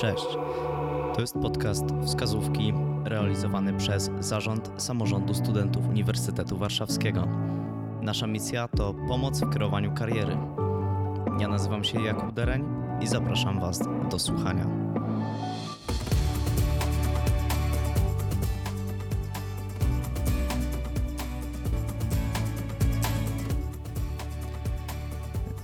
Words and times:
Cześć. 0.00 0.26
To 1.14 1.20
jest 1.20 1.34
podcast 1.34 1.84
Wskazówki 2.06 2.72
realizowany 3.04 3.72
przez 3.72 4.10
Zarząd 4.20 4.70
Samorządu 4.76 5.34
Studentów 5.34 5.88
Uniwersytetu 5.88 6.56
Warszawskiego. 6.56 7.28
Nasza 8.02 8.26
misja 8.26 8.68
to 8.68 8.94
pomoc 9.08 9.40
w 9.40 9.50
kreowaniu 9.50 9.94
kariery. 9.94 10.36
Ja 11.38 11.48
nazywam 11.48 11.84
się 11.84 12.02
Jakub 12.02 12.32
Dereń 12.32 12.64
i 13.00 13.06
zapraszam 13.06 13.60
Was 13.60 13.80
do 14.10 14.18
słuchania. 14.18 14.66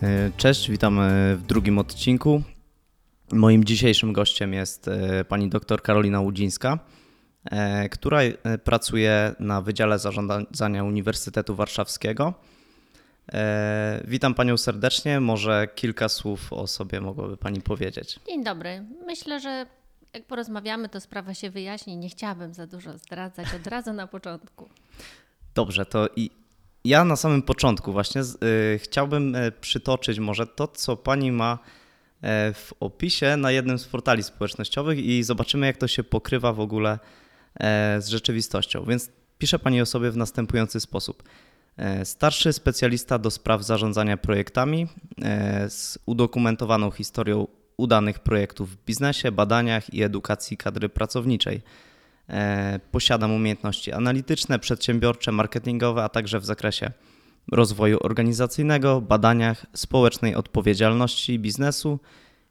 E, 0.03 0.30
Cześć, 0.37 0.71
witamy 0.71 1.37
w 1.37 1.43
drugim 1.46 1.79
odcinku. 1.79 2.43
Moim 3.32 3.64
dzisiejszym 3.64 4.12
gościem 4.12 4.52
jest 4.52 4.88
e, 4.88 5.24
pani 5.24 5.48
dr 5.48 5.82
Karolina 5.82 6.20
Łudzińska, 6.20 6.78
e, 7.45 7.88
która 7.88 8.20
e, 8.20 8.59
pracuje 8.59 9.34
na 9.41 9.62
Wydziale 9.62 9.98
Zarządzania 9.98 10.84
Uniwersytetu 10.84 11.54
Warszawskiego. 11.54 12.34
Witam 14.04 14.34
panią 14.34 14.56
serdecznie. 14.56 15.20
Może 15.20 15.68
kilka 15.74 16.09
słów 16.09 16.52
o 16.52 16.66
sobie 16.66 17.01
mogłaby 17.01 17.37
pani 17.37 17.60
powiedzieć. 17.60 18.20
Dzień 18.27 18.45
dobry. 18.45 18.84
Myślę, 19.06 19.40
że 19.40 19.66
jak 20.15 20.24
porozmawiamy, 20.24 20.88
to 20.88 21.01
sprawa 21.01 21.34
się 21.34 21.51
wyjaśni. 21.51 21.96
Nie 21.96 22.09
chciałabym 22.09 22.54
za 22.54 22.66
dużo 22.66 22.98
zdradzać 22.98 23.46
od 23.54 23.66
razu 23.66 23.93
na 23.93 24.06
początku. 24.06 24.68
Dobrze, 25.54 25.87
to 25.87 26.09
i 26.16 26.30
ja 26.84 27.04
na 27.04 27.16
samym 27.16 27.43
początku 27.43 27.93
właśnie 27.93 28.23
chciałbym 28.79 29.37
przytoczyć 29.60 30.18
może 30.18 30.46
to, 30.46 30.68
co 30.68 30.96
pani 30.96 31.32
ma 31.32 31.59
w 32.55 32.70
opisie 32.80 33.37
na 33.37 33.51
jednym 33.51 33.79
z 33.79 33.84
portali 33.84 34.23
społecznościowych 34.23 34.98
i 34.98 35.23
zobaczymy, 35.23 35.66
jak 35.66 35.77
to 35.77 35.88
się 35.88 36.05
pokrywa 36.05 36.52
w 36.52 36.60
ogóle 36.60 36.99
e, 37.60 38.01
z 38.01 38.09
rzeczywistością. 38.09 38.85
Więc 38.85 39.10
pisze 39.38 39.59
pani 39.59 39.80
o 39.80 39.87
sobie 39.87 40.10
w 40.10 40.16
następujący 40.16 40.80
sposób. 40.80 41.23
E, 41.77 42.05
Starszy 42.05 42.52
specjalista 42.52 43.18
do 43.18 43.30
spraw 43.30 43.63
zarządzania 43.63 44.16
projektami 44.16 44.87
e, 45.23 45.71
z 45.71 45.99
udokumentowaną 46.07 46.90
historią 46.90 47.46
udanych 47.77 48.18
projektów 48.18 48.71
w 48.71 48.85
biznesie, 48.85 49.33
badaniach 49.33 49.95
i 49.95 50.02
edukacji 50.02 50.57
kadry 50.57 50.88
pracowniczej. 50.88 51.62
E, 52.29 52.80
Posiadam 52.90 53.33
umiejętności 53.33 53.93
analityczne, 53.93 54.59
przedsiębiorcze, 54.59 55.33
marketingowe, 55.33 56.05
a 56.05 56.09
także 56.09 56.40
w 56.40 56.45
zakresie 56.45 56.90
rozwoju 57.52 57.99
organizacyjnego, 58.01 59.01
badaniach, 59.01 59.66
społecznej 59.73 60.35
odpowiedzialności 60.35 61.39
biznesu 61.39 61.99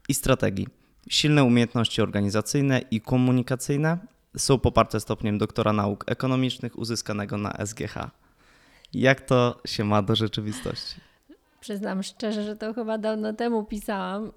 i 0.10 0.14
strategii. 0.14 0.68
Silne 1.10 1.44
umiejętności 1.44 2.02
organizacyjne 2.02 2.82
i 2.92 3.02
komunikacyjne 3.02 3.98
są 4.38 4.60
poparte 4.60 5.00
stopniem 5.00 5.38
doktora 5.38 5.74
nauk 5.74 6.04
ekonomicznych 6.08 6.80
uzyskanego 6.80 7.38
na 7.38 7.66
SGH. 7.66 7.96
Jak 8.94 9.22
to 9.22 9.62
się 9.66 9.84
ma 9.84 10.02
do 10.02 10.16
rzeczywistości? 10.16 10.96
Przyznam 11.60 12.04
szczerze, 12.04 12.44
że 12.44 12.56
to 12.56 12.74
chyba 12.74 12.98
dawno 12.98 13.34
temu 13.34 13.64
pisałam. 13.64 14.32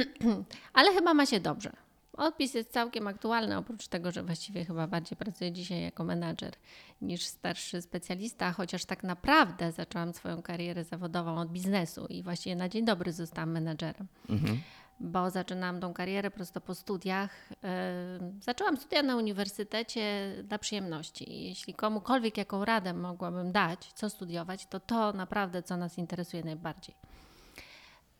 Ale 0.74 0.92
chyba 0.94 1.14
ma 1.14 1.26
się 1.26 1.40
dobrze. 1.40 1.72
Odpis 2.16 2.54
jest 2.54 2.72
całkiem 2.72 3.06
aktualny, 3.08 3.56
oprócz 3.56 3.88
tego, 3.88 4.12
że 4.12 4.22
właściwie 4.22 4.64
chyba 4.64 4.86
bardziej 4.86 5.16
pracuję 5.16 5.52
dzisiaj 5.52 5.82
jako 5.82 6.04
menadżer 6.04 6.52
niż 7.02 7.24
starszy 7.24 7.82
specjalista, 7.82 8.52
chociaż 8.52 8.84
tak 8.84 9.04
naprawdę 9.04 9.72
zaczęłam 9.72 10.12
swoją 10.12 10.42
karierę 10.42 10.84
zawodową 10.84 11.38
od 11.38 11.48
biznesu 11.48 12.06
i 12.06 12.22
właściwie 12.22 12.56
na 12.56 12.68
dzień 12.68 12.84
dobry 12.84 13.12
zostałam 13.12 13.50
menadżerem. 13.50 14.06
Mhm. 14.28 14.60
bo 15.00 15.30
zaczynałam 15.30 15.80
tą 15.80 15.94
karierę 15.94 16.30
prosto 16.30 16.60
po 16.60 16.74
studiach. 16.74 17.30
Yy, 17.50 17.58
Zaczęłam 18.40 18.76
studia 18.76 19.02
na 19.02 19.16
uniwersytecie 19.16 20.34
dla 20.44 20.58
przyjemności. 20.58 21.44
Jeśli 21.44 21.74
komukolwiek 21.74 22.36
jaką 22.36 22.64
radę 22.64 22.94
mogłabym 22.94 23.52
dać, 23.52 23.92
co 23.92 24.10
studiować, 24.10 24.66
to 24.66 24.80
to 24.80 25.12
naprawdę, 25.12 25.62
co 25.62 25.76
nas 25.76 25.98
interesuje 25.98 26.44
najbardziej. 26.44 26.94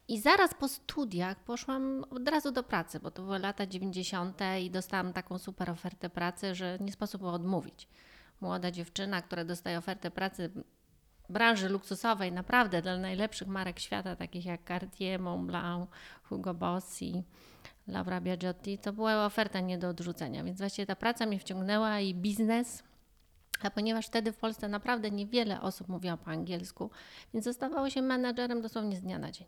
I 0.09 0.21
zaraz 0.21 0.55
po 0.55 0.69
studiach 0.69 1.45
poszłam 1.45 2.05
od 2.11 2.29
razu 2.29 2.53
do 2.53 2.63
pracy, 2.63 3.01
bo 3.01 3.11
to 3.11 3.23
były 3.23 3.39
lata 3.39 3.67
90. 3.67 4.41
i 4.61 4.71
dostałam 4.71 5.13
taką 5.13 5.39
super 5.39 5.71
ofertę 5.71 6.11
pracy, 6.11 6.55
że 6.55 6.79
nie 6.81 6.93
sposób 6.93 7.21
było 7.21 7.33
odmówić. 7.33 7.89
Młoda 8.41 8.71
dziewczyna, 8.71 9.23
która 9.23 9.45
dostaje 9.45 9.79
ofertę 9.79 10.11
pracy 10.11 10.51
branży 11.29 11.69
luksusowej, 11.69 12.33
naprawdę 12.33 12.83
dla 12.83 12.97
najlepszych 12.97 13.49
marek 13.49 13.81
świata, 13.81 14.17
takich 14.17 14.47
jak 14.47 14.69
Cartier, 14.69 15.21
Montblanc, 15.21 15.91
Hugo 16.23 16.55
Boss 16.55 17.03
i 17.03 17.23
Laura 17.87 18.21
Biagiotti, 18.21 18.79
to 18.79 18.93
była 18.93 19.27
oferta 19.27 19.61
nie 19.61 19.79
do 19.79 19.89
odrzucenia. 19.89 20.45
Więc 20.45 20.59
właściwie 20.59 20.87
ta 20.87 20.97
praca 20.97 21.27
mnie 21.27 21.39
wciągnęła 21.39 22.01
i 22.01 22.15
biznes. 22.15 22.83
A 23.63 23.71
ponieważ 23.71 24.07
wtedy 24.07 24.33
w 24.33 24.37
Polsce 24.37 24.69
naprawdę 24.69 25.11
niewiele 25.11 25.61
osób 25.61 25.89
mówiło 25.89 26.17
po 26.17 26.31
angielsku, 26.31 26.91
więc 27.35 27.45
zostawało 27.45 27.91
się 27.91 28.03
menadżerem 28.03 28.63
dosłownie 28.63 28.97
z 28.97 29.03
dnia 29.03 29.19
na 29.19 29.31
dzień. 29.31 29.47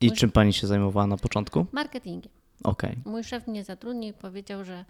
I 0.00 0.12
czym 0.12 0.30
pani 0.30 0.52
się 0.52 0.66
zajmowała 0.66 1.06
na 1.06 1.16
początku? 1.16 1.66
Marketingiem. 1.72 2.32
Okej. 2.64 2.96
Mój 3.04 3.24
szef 3.24 3.46
mnie 3.46 3.64
zatrudnił 3.64 4.10
i 4.10 4.12
powiedział, 4.12 4.64
że 4.64 4.84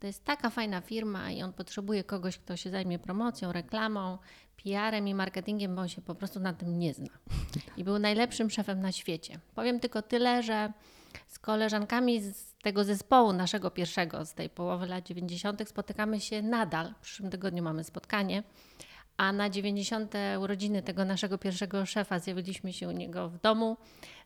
to 0.00 0.06
jest 0.06 0.24
taka 0.24 0.50
fajna 0.50 0.80
firma 0.80 1.30
i 1.30 1.42
on 1.42 1.52
potrzebuje 1.52 2.04
kogoś, 2.04 2.38
kto 2.38 2.56
się 2.56 2.70
zajmie 2.70 2.98
promocją, 2.98 3.52
reklamą, 3.52 4.18
PR-em 4.64 5.08
i 5.08 5.14
marketingiem, 5.14 5.74
bo 5.74 5.82
on 5.82 5.88
się 5.88 6.02
po 6.02 6.14
prostu 6.14 6.40
na 6.40 6.52
tym 6.52 6.78
nie 6.78 6.94
zna. 6.94 7.10
I 7.76 7.84
był 7.84 7.98
najlepszym 7.98 8.50
szefem 8.50 8.80
na 8.80 8.92
świecie. 8.92 9.38
Powiem 9.54 9.80
tylko 9.80 10.02
tyle, 10.02 10.42
że 10.42 10.72
z 11.26 11.38
koleżankami 11.38 12.20
z 12.20 12.54
tego 12.62 12.84
zespołu 12.84 13.32
naszego 13.32 13.70
pierwszego, 13.70 14.26
z 14.26 14.34
tej 14.34 14.50
połowy 14.50 14.86
lat 14.86 15.06
90., 15.06 15.68
spotykamy 15.68 16.20
się 16.20 16.42
nadal. 16.42 16.94
W 16.94 17.02
przyszłym 17.02 17.30
tygodniu 17.30 17.62
mamy 17.62 17.84
spotkanie. 17.84 18.42
A 19.16 19.32
na 19.32 19.50
90. 19.50 20.14
urodziny 20.40 20.82
tego 20.82 21.04
naszego 21.04 21.38
pierwszego 21.38 21.86
szefa 21.86 22.18
zjawiliśmy 22.18 22.72
się 22.72 22.88
u 22.88 22.90
niego 22.90 23.28
w 23.28 23.40
domu 23.40 23.76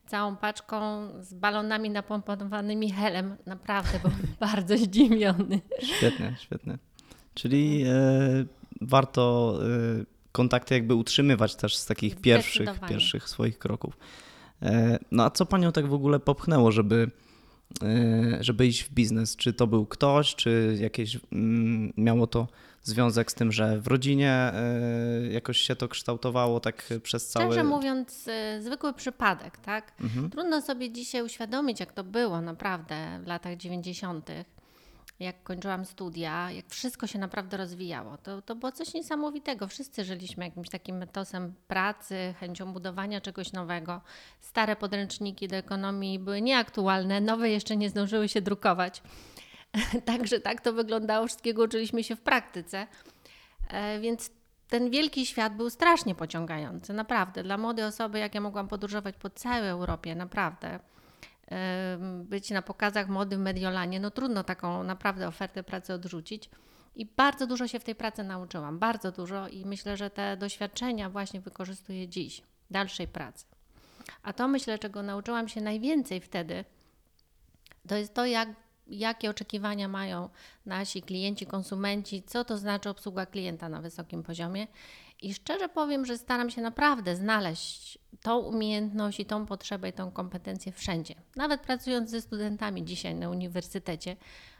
całą 0.06 0.36
paczką 0.36 1.08
z 1.20 1.34
balonami 1.34 1.90
napompowanymi 1.90 2.92
helem. 2.92 3.36
Naprawdę 3.46 3.98
byłem 3.98 4.18
bardzo 4.40 4.78
zdziwiony. 4.78 5.60
Świetnie, 5.82 6.36
świetnie. 6.40 6.78
Czyli 7.34 7.84
e, 7.86 7.90
warto 8.80 9.54
e, 9.62 10.04
kontakty 10.32 10.74
jakby 10.74 10.94
utrzymywać 10.94 11.56
też 11.56 11.76
z 11.76 11.86
takich 11.86 12.16
pierwszych, 12.16 12.80
pierwszych 12.88 13.28
swoich 13.28 13.58
kroków. 13.58 13.98
E, 14.62 14.98
no 15.10 15.24
a 15.24 15.30
co 15.30 15.46
panią 15.46 15.72
tak 15.72 15.86
w 15.86 15.92
ogóle 15.92 16.20
popchnęło, 16.20 16.72
żeby, 16.72 17.10
e, 17.82 18.38
żeby 18.40 18.66
iść 18.66 18.84
w 18.84 18.90
biznes? 18.90 19.36
Czy 19.36 19.52
to 19.52 19.66
był 19.66 19.86
ktoś, 19.86 20.34
czy 20.34 20.76
jakieś 20.80 21.18
mm, 21.32 21.92
miało 21.96 22.26
to 22.26 22.48
związek 22.82 23.30
z 23.30 23.34
tym, 23.34 23.52
że 23.52 23.80
w 23.80 23.86
rodzinie 23.86 24.30
e, 24.30 24.52
jakoś 25.30 25.58
się 25.58 25.76
to 25.76 25.88
kształtowało 25.88 26.60
tak 26.60 26.88
przez 27.02 27.28
cały... 27.28 27.46
Szczerze 27.46 27.64
mówiąc, 27.64 28.28
y, 28.28 28.62
zwykły 28.62 28.92
przypadek, 28.94 29.58
tak? 29.58 29.92
Mhm. 30.00 30.30
Trudno 30.30 30.62
sobie 30.62 30.92
dzisiaj 30.92 31.22
uświadomić, 31.22 31.80
jak 31.80 31.92
to 31.92 32.04
było 32.04 32.40
naprawdę 32.40 33.20
w 33.22 33.26
latach 33.26 33.56
90., 33.56 34.30
jak 35.20 35.42
kończyłam 35.42 35.84
studia, 35.84 36.50
jak 36.50 36.68
wszystko 36.68 37.06
się 37.06 37.18
naprawdę 37.18 37.56
rozwijało. 37.56 38.16
To, 38.16 38.42
to 38.42 38.56
było 38.56 38.72
coś 38.72 38.94
niesamowitego. 38.94 39.68
Wszyscy 39.68 40.04
żyliśmy 40.04 40.44
jakimś 40.44 40.68
takim 40.68 41.02
etosem 41.02 41.54
pracy, 41.68 42.34
chęcią 42.40 42.72
budowania 42.72 43.20
czegoś 43.20 43.52
nowego. 43.52 44.00
Stare 44.40 44.76
podręczniki 44.76 45.48
do 45.48 45.56
ekonomii 45.56 46.18
były 46.18 46.42
nieaktualne, 46.42 47.20
nowe 47.20 47.50
jeszcze 47.50 47.76
nie 47.76 47.90
zdążyły 47.90 48.28
się 48.28 48.40
drukować. 48.40 49.02
Także 50.04 50.40
tak 50.40 50.60
to 50.60 50.72
wyglądało. 50.72 51.26
Wszystkiego 51.26 51.62
uczyliśmy 51.62 52.04
się 52.04 52.16
w 52.16 52.20
praktyce. 52.20 52.86
E, 53.68 54.00
Więc 54.00 54.30
ten 54.68 54.90
wielki 54.90 55.26
świat 55.26 55.56
był 55.56 55.70
strasznie 55.70 56.14
pociągający, 56.14 56.92
naprawdę. 56.92 57.42
Dla 57.42 57.58
młodej 57.58 57.84
osoby, 57.84 58.18
jak 58.18 58.34
ja 58.34 58.40
mogłam 58.40 58.68
podróżować 58.68 59.16
po 59.16 59.30
całej 59.30 59.68
Europie, 59.68 60.14
naprawdę. 60.14 60.78
Być 62.24 62.50
na 62.50 62.62
pokazach 62.62 63.08
mody 63.08 63.36
w 63.36 63.40
Mediolanie, 63.40 64.00
no 64.00 64.10
trudno 64.10 64.44
taką 64.44 64.82
naprawdę 64.82 65.28
ofertę 65.28 65.62
pracy 65.62 65.94
odrzucić. 65.94 66.50
I 66.96 67.06
bardzo 67.06 67.46
dużo 67.46 67.68
się 67.68 67.80
w 67.80 67.84
tej 67.84 67.94
pracy 67.94 68.24
nauczyłam, 68.24 68.78
bardzo 68.78 69.12
dużo 69.12 69.48
i 69.48 69.66
myślę, 69.66 69.96
że 69.96 70.10
te 70.10 70.36
doświadczenia 70.36 71.10
właśnie 71.10 71.40
wykorzystuję 71.40 72.08
dziś, 72.08 72.42
dalszej 72.70 73.08
pracy. 73.08 73.46
A 74.22 74.32
to 74.32 74.48
myślę, 74.48 74.78
czego 74.78 75.02
nauczyłam 75.02 75.48
się 75.48 75.60
najwięcej 75.60 76.20
wtedy, 76.20 76.64
to 77.88 77.96
jest 77.96 78.14
to, 78.14 78.26
jak, 78.26 78.48
jakie 78.88 79.30
oczekiwania 79.30 79.88
mają 79.88 80.28
nasi 80.66 81.02
klienci, 81.02 81.46
konsumenci, 81.46 82.22
co 82.26 82.44
to 82.44 82.58
znaczy 82.58 82.90
obsługa 82.90 83.26
klienta 83.26 83.68
na 83.68 83.80
wysokim 83.80 84.22
poziomie. 84.22 84.66
I 85.22 85.34
szczerze 85.34 85.68
powiem, 85.68 86.06
że 86.06 86.18
staram 86.18 86.50
się 86.50 86.62
naprawdę 86.62 87.16
znaleźć 87.16 87.98
tą 88.22 88.38
umiejętność 88.38 89.20
i 89.20 89.26
tą 89.26 89.46
potrzebę 89.46 89.88
i 89.88 89.92
tą 89.92 90.10
kompetencję 90.10 90.72
wszędzie. 90.72 91.14
Nawet 91.36 91.60
pracując 91.60 92.10
ze 92.10 92.20
studentami 92.20 92.84
dzisiaj 92.84 93.14
na 93.14 93.30
uniwersytecie, 93.30 94.16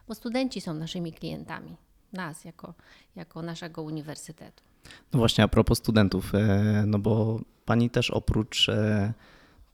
bo 0.09 0.15
studenci 0.15 0.61
są 0.61 0.75
naszymi 0.75 1.13
klientami, 1.13 1.77
nas 2.13 2.45
jako, 2.45 2.75
jako 3.17 3.43
naszego 3.43 3.83
uniwersytetu. 3.83 4.65
No 5.13 5.19
właśnie, 5.19 5.45
a 5.45 5.49
propos 5.49 5.79
studentów, 5.79 6.35
e, 6.35 6.85
no 6.87 6.99
bo 6.99 7.41
pani 7.65 7.91
też 7.91 8.11
oprócz 8.11 8.69
e, 8.69 9.13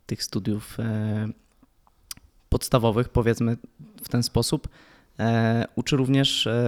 tych 0.06 0.22
studiów 0.22 0.80
e, 0.80 1.28
podstawowych, 2.54 3.08
powiedzmy 3.08 3.56
w 4.02 4.08
ten 4.08 4.22
sposób, 4.22 4.68
e, 5.18 5.64
uczy 5.74 5.96
również 5.96 6.46
e, 6.46 6.62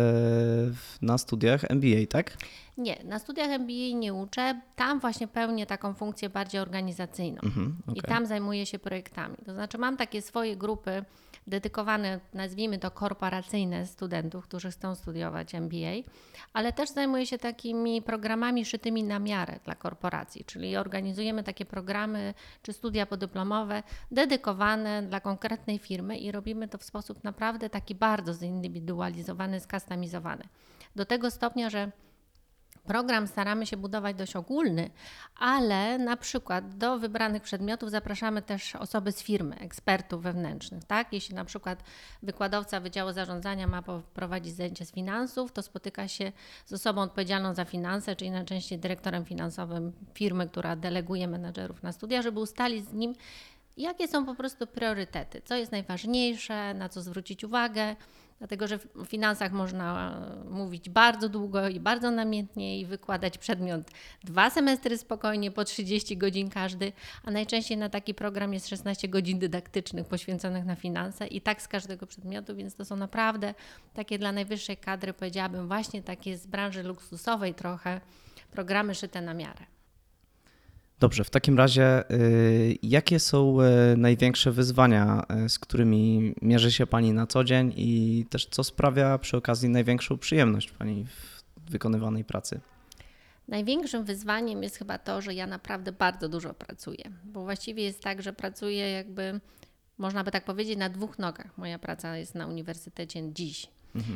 na 1.02 1.18
studiach 1.18 1.70
MBA, 1.70 2.06
tak? 2.08 2.36
Nie, 2.78 3.04
na 3.04 3.18
studiach 3.18 3.50
MBA 3.50 3.98
nie 3.98 4.14
uczę. 4.14 4.60
Tam 4.76 5.00
właśnie 5.00 5.28
pełnię 5.28 5.66
taką 5.66 5.94
funkcję 5.94 6.28
bardziej 6.28 6.60
organizacyjną. 6.60 7.40
Mhm, 7.44 7.76
I 7.88 7.90
okej. 7.90 8.02
tam 8.02 8.26
zajmuję 8.26 8.66
się 8.66 8.78
projektami. 8.78 9.36
To 9.46 9.54
znaczy, 9.54 9.78
mam 9.78 9.96
takie 9.96 10.22
swoje 10.22 10.56
grupy 10.56 11.04
dedykowane, 11.46 12.20
nazwijmy 12.34 12.78
to 12.78 12.90
korporacyjne 12.90 13.86
studentów, 13.86 14.44
którzy 14.44 14.70
chcą 14.70 14.94
studiować 14.94 15.54
MBA, 15.54 16.10
ale 16.52 16.72
też 16.72 16.90
zajmuję 16.90 17.26
się 17.26 17.38
takimi 17.38 18.02
programami 18.02 18.64
szytymi 18.64 19.04
na 19.04 19.18
miarę 19.18 19.58
dla 19.64 19.74
korporacji, 19.74 20.44
czyli 20.44 20.76
organizujemy 20.76 21.42
takie 21.42 21.64
programy 21.64 22.34
czy 22.62 22.72
studia 22.72 23.06
podyplomowe 23.06 23.82
dedykowane 24.10 25.02
dla 25.02 25.20
konkretnej 25.20 25.78
firmy 25.78 26.18
i 26.18 26.32
robimy 26.32 26.68
to 26.68 26.78
w 26.78 26.84
sposób 26.84 27.24
naprawdę 27.24 27.70
taki 27.70 27.94
bardzo 27.94 28.34
zindywidualizowany, 28.34 29.60
skustomizowany. 29.60 30.44
Do 30.96 31.04
tego 31.04 31.30
stopnia, 31.30 31.70
że 31.70 31.92
Program 32.86 33.26
staramy 33.26 33.66
się 33.66 33.76
budować 33.76 34.16
dość 34.16 34.36
ogólny, 34.36 34.90
ale 35.36 35.98
na 35.98 36.16
przykład 36.16 36.76
do 36.76 36.98
wybranych 36.98 37.42
przedmiotów 37.42 37.90
zapraszamy 37.90 38.42
też 38.42 38.76
osoby 38.76 39.12
z 39.12 39.22
firmy, 39.22 39.58
ekspertów 39.58 40.22
wewnętrznych. 40.22 40.84
Tak? 40.84 41.12
Jeśli 41.12 41.34
na 41.34 41.44
przykład 41.44 41.82
wykładowca 42.22 42.80
Wydziału 42.80 43.12
Zarządzania 43.12 43.66
ma 43.66 43.82
prowadzić 44.14 44.54
zajęcie 44.54 44.84
z 44.86 44.92
finansów, 44.92 45.52
to 45.52 45.62
spotyka 45.62 46.08
się 46.08 46.32
z 46.66 46.72
osobą 46.72 47.02
odpowiedzialną 47.02 47.54
za 47.54 47.64
finanse, 47.64 48.16
czyli 48.16 48.30
najczęściej 48.30 48.78
dyrektorem 48.78 49.24
finansowym 49.24 49.92
firmy, 50.14 50.48
która 50.48 50.76
deleguje 50.76 51.28
menedżerów 51.28 51.82
na 51.82 51.92
studia, 51.92 52.22
żeby 52.22 52.40
ustalić 52.40 52.88
z 52.88 52.92
nim, 52.92 53.14
jakie 53.76 54.08
są 54.08 54.26
po 54.26 54.34
prostu 54.34 54.66
priorytety, 54.66 55.42
co 55.44 55.54
jest 55.54 55.72
najważniejsze, 55.72 56.74
na 56.74 56.88
co 56.88 57.02
zwrócić 57.02 57.44
uwagę. 57.44 57.96
Dlatego, 58.38 58.68
że 58.68 58.78
w 58.78 59.06
finansach 59.06 59.52
można 59.52 60.16
e, 60.44 60.50
mówić 60.50 60.90
bardzo 60.90 61.28
długo 61.28 61.68
i 61.68 61.80
bardzo 61.80 62.10
namiętnie 62.10 62.80
i 62.80 62.86
wykładać 62.86 63.38
przedmiot 63.38 63.90
dwa 64.24 64.50
semestry 64.50 64.98
spokojnie, 64.98 65.50
po 65.50 65.64
30 65.64 66.16
godzin 66.16 66.50
każdy, 66.50 66.92
a 67.24 67.30
najczęściej 67.30 67.78
na 67.78 67.88
taki 67.88 68.14
program 68.14 68.54
jest 68.54 68.68
16 68.68 69.08
godzin 69.08 69.38
dydaktycznych 69.38 70.06
poświęconych 70.06 70.64
na 70.64 70.76
finanse 70.76 71.26
i 71.26 71.40
tak 71.40 71.62
z 71.62 71.68
każdego 71.68 72.06
przedmiotu, 72.06 72.56
więc 72.56 72.74
to 72.74 72.84
są 72.84 72.96
naprawdę 72.96 73.54
takie 73.94 74.18
dla 74.18 74.32
najwyższej 74.32 74.76
kadry, 74.76 75.12
powiedziałabym, 75.12 75.68
właśnie 75.68 76.02
takie 76.02 76.38
z 76.38 76.46
branży 76.46 76.82
luksusowej 76.82 77.54
trochę 77.54 78.00
programy 78.50 78.94
szyte 78.94 79.20
na 79.20 79.34
miarę. 79.34 79.75
Dobrze, 81.00 81.24
w 81.24 81.30
takim 81.30 81.58
razie 81.58 82.10
y, 82.10 82.78
jakie 82.82 83.20
są 83.20 83.60
y, 83.60 83.96
największe 83.96 84.52
wyzwania, 84.52 85.26
y, 85.44 85.48
z 85.48 85.58
którymi 85.58 86.34
mierzy 86.42 86.72
się 86.72 86.86
Pani 86.86 87.12
na 87.12 87.26
co 87.26 87.44
dzień 87.44 87.72
i 87.76 88.24
też 88.30 88.46
co 88.46 88.64
sprawia 88.64 89.18
przy 89.18 89.36
okazji 89.36 89.68
największą 89.68 90.18
przyjemność 90.18 90.70
Pani 90.70 91.04
w 91.04 91.70
wykonywanej 91.70 92.24
pracy? 92.24 92.60
Największym 93.48 94.04
wyzwaniem 94.04 94.62
jest 94.62 94.76
chyba 94.76 94.98
to, 94.98 95.20
że 95.20 95.34
ja 95.34 95.46
naprawdę 95.46 95.92
bardzo 95.92 96.28
dużo 96.28 96.54
pracuję, 96.54 97.10
bo 97.24 97.44
właściwie 97.44 97.82
jest 97.82 98.02
tak, 98.02 98.22
że 98.22 98.32
pracuję 98.32 98.90
jakby, 98.90 99.40
można 99.98 100.24
by 100.24 100.30
tak 100.30 100.44
powiedzieć, 100.44 100.78
na 100.78 100.88
dwóch 100.88 101.18
nogach. 101.18 101.58
Moja 101.58 101.78
praca 101.78 102.16
jest 102.16 102.34
na 102.34 102.46
uniwersytecie 102.46 103.32
dziś, 103.32 103.66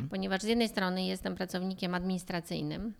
ponieważ 0.09 0.41
z 0.41 0.45
jednej 0.45 0.69
strony 0.69 1.05
jestem 1.05 1.35
pracownikiem 1.35 1.93
administracyjnym, 1.93 2.93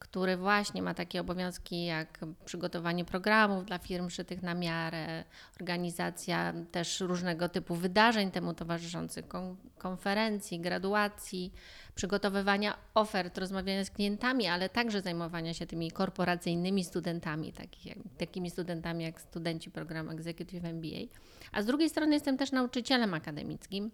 który 0.00 0.36
właśnie 0.36 0.82
ma 0.82 0.94
takie 0.94 1.20
obowiązki 1.20 1.84
jak 1.84 2.18
przygotowanie 2.44 3.04
programów 3.04 3.64
dla 3.64 3.78
firm 3.78 4.10
szytych 4.10 4.42
na 4.42 4.54
miarę, 4.54 5.24
organizacja 5.60 6.52
też 6.72 7.00
różnego 7.00 7.48
typu 7.48 7.74
wydarzeń 7.74 8.30
temu 8.30 8.54
towarzyszących, 8.54 9.28
kon- 9.28 9.56
konferencji, 9.78 10.60
graduacji, 10.60 11.52
przygotowywania 11.94 12.76
ofert, 12.94 13.38
rozmawiania 13.38 13.84
z 13.84 13.90
klientami, 13.90 14.46
ale 14.46 14.68
także 14.68 15.00
zajmowania 15.00 15.54
się 15.54 15.66
tymi 15.66 15.90
korporacyjnymi 15.90 16.84
studentami, 16.84 17.52
takich 17.52 17.94
takimi 18.18 18.50
studentami 18.50 19.04
jak 19.04 19.20
studenci 19.20 19.70
programu 19.70 20.10
Executive 20.10 20.64
MBA. 20.64 21.06
A 21.52 21.62
z 21.62 21.66
drugiej 21.66 21.90
strony 21.90 22.14
jestem 22.14 22.36
też 22.36 22.52
nauczycielem 22.52 23.14
akademickim. 23.14 23.90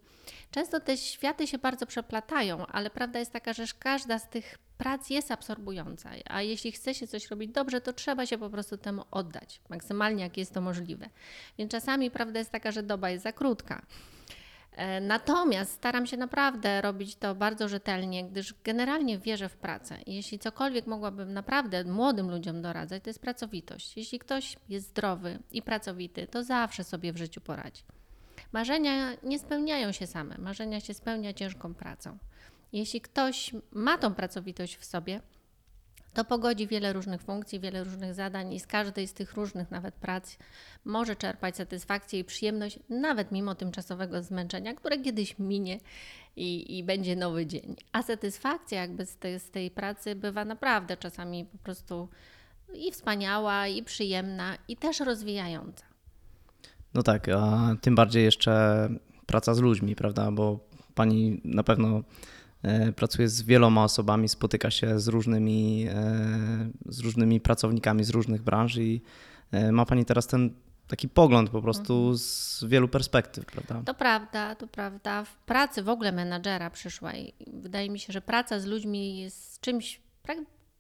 Często 0.50 0.80
te 0.80 0.96
światy 0.96 1.46
się 1.46 1.58
bardzo 1.58 1.86
przeplatają, 1.86 2.66
ale 2.66 2.90
prawda 2.90 3.18
jest 3.18 3.32
taka, 3.32 3.52
że 3.52 3.64
każda 3.78 4.18
z 4.18 4.28
tych 4.28 4.58
prac 4.78 5.10
jest 5.10 5.30
absorbująca, 5.30 6.10
a 6.24 6.42
jeśli 6.42 6.72
chce 6.72 6.94
się 6.94 7.06
coś 7.06 7.30
robić 7.30 7.52
dobrze, 7.52 7.80
to 7.80 7.92
trzeba 7.92 8.26
się 8.26 8.38
po 8.38 8.50
prostu 8.50 8.78
temu 8.78 9.04
oddać, 9.10 9.60
maksymalnie 9.68 10.22
jak 10.22 10.36
jest 10.36 10.54
to 10.54 10.60
możliwe. 10.60 11.08
Więc 11.58 11.70
czasami 11.70 12.10
prawda 12.10 12.38
jest 12.38 12.50
taka, 12.50 12.72
że 12.72 12.82
doba 12.82 13.10
jest 13.10 13.24
za 13.24 13.32
krótka. 13.32 13.86
E, 14.76 15.00
Natomiast 15.00 15.72
staram 15.72 16.06
się 16.06 16.16
naprawdę 16.16 16.82
robić 16.82 17.16
to 17.16 17.34
bardzo 17.34 17.68
rzetelnie, 17.68 18.24
gdyż 18.24 18.54
generalnie 18.64 19.18
wierzę 19.18 19.48
w 19.48 19.56
pracę. 19.56 19.98
Jeśli 20.06 20.38
cokolwiek 20.38 20.86
mogłabym 20.86 21.32
naprawdę 21.32 21.84
młodym 21.84 22.30
ludziom 22.30 22.62
doradzać, 22.62 23.02
to 23.02 23.10
jest 23.10 23.20
pracowitość. 23.20 23.96
Jeśli 23.96 24.18
ktoś 24.18 24.56
jest 24.68 24.88
zdrowy 24.88 25.38
i 25.52 25.62
pracowity, 25.62 26.26
to 26.26 26.44
zawsze 26.44 26.84
sobie 26.84 27.12
w 27.12 27.16
życiu 27.16 27.40
poradzi. 27.40 27.82
Marzenia 28.52 29.16
nie 29.22 29.38
spełniają 29.38 29.92
się 29.92 30.06
same, 30.06 30.38
marzenia 30.38 30.80
się 30.80 30.94
spełnia 30.94 31.32
ciężką 31.32 31.74
pracą. 31.74 32.18
Jeśli 32.72 33.00
ktoś 33.00 33.52
ma 33.70 33.98
tą 33.98 34.14
pracowitość 34.14 34.76
w 34.76 34.84
sobie, 34.84 35.20
to 36.16 36.24
pogodzi 36.24 36.66
wiele 36.66 36.92
różnych 36.92 37.22
funkcji, 37.22 37.60
wiele 37.60 37.84
różnych 37.84 38.14
zadań 38.14 38.52
i 38.52 38.60
z 38.60 38.66
każdej 38.66 39.06
z 39.06 39.12
tych 39.12 39.34
różnych 39.34 39.70
nawet 39.70 39.94
prac 39.94 40.36
może 40.84 41.16
czerpać 41.16 41.56
satysfakcję 41.56 42.18
i 42.20 42.24
przyjemność, 42.24 42.78
nawet 42.88 43.32
mimo 43.32 43.54
tymczasowego 43.54 44.22
zmęczenia, 44.22 44.74
które 44.74 44.98
kiedyś 44.98 45.38
minie 45.38 45.80
i, 46.36 46.78
i 46.78 46.84
będzie 46.84 47.16
nowy 47.16 47.46
dzień. 47.46 47.76
A 47.92 48.02
satysfakcja 48.02 48.80
jakby 48.80 49.06
z 49.06 49.16
tej, 49.16 49.40
z 49.40 49.50
tej 49.50 49.70
pracy 49.70 50.14
bywa 50.14 50.44
naprawdę 50.44 50.96
czasami 50.96 51.44
po 51.44 51.58
prostu 51.58 52.08
i 52.74 52.92
wspaniała, 52.92 53.66
i 53.66 53.82
przyjemna, 53.82 54.58
i 54.68 54.76
też 54.76 55.00
rozwijająca. 55.00 55.84
No 56.94 57.02
tak, 57.02 57.28
a 57.28 57.74
tym 57.80 57.94
bardziej 57.94 58.24
jeszcze 58.24 58.88
praca 59.26 59.54
z 59.54 59.58
ludźmi, 59.58 59.96
prawda? 59.96 60.30
Bo 60.32 60.66
Pani 60.96 61.40
na 61.44 61.62
pewno 61.62 62.02
pracuje 62.96 63.28
z 63.28 63.42
wieloma 63.42 63.84
osobami, 63.84 64.28
spotyka 64.28 64.70
się 64.70 65.00
z 65.00 65.08
różnymi, 65.08 65.86
e, 65.88 66.70
z 66.86 67.00
różnymi 67.00 67.40
pracownikami 67.40 68.04
z 68.04 68.10
różnych 68.10 68.42
branż 68.42 68.76
i 68.76 69.02
e, 69.52 69.72
ma 69.72 69.86
Pani 69.86 70.04
teraz 70.04 70.26
ten 70.26 70.50
taki 70.88 71.08
pogląd 71.08 71.50
po 71.50 71.62
prostu 71.62 72.16
z 72.18 72.64
wielu 72.64 72.88
perspektyw, 72.88 73.44
prawda? 73.44 73.82
To 73.84 73.94
prawda, 73.94 74.54
to 74.54 74.66
prawda. 74.66 75.24
W 75.24 75.36
pracy 75.36 75.82
w 75.82 75.88
ogóle 75.88 76.12
menadżera 76.12 76.70
przyszłej, 76.70 77.34
wydaje 77.46 77.90
mi 77.90 77.98
się, 77.98 78.12
że 78.12 78.20
praca 78.20 78.60
z 78.60 78.66
ludźmi 78.66 79.18
jest 79.18 79.60
czymś 79.60 80.00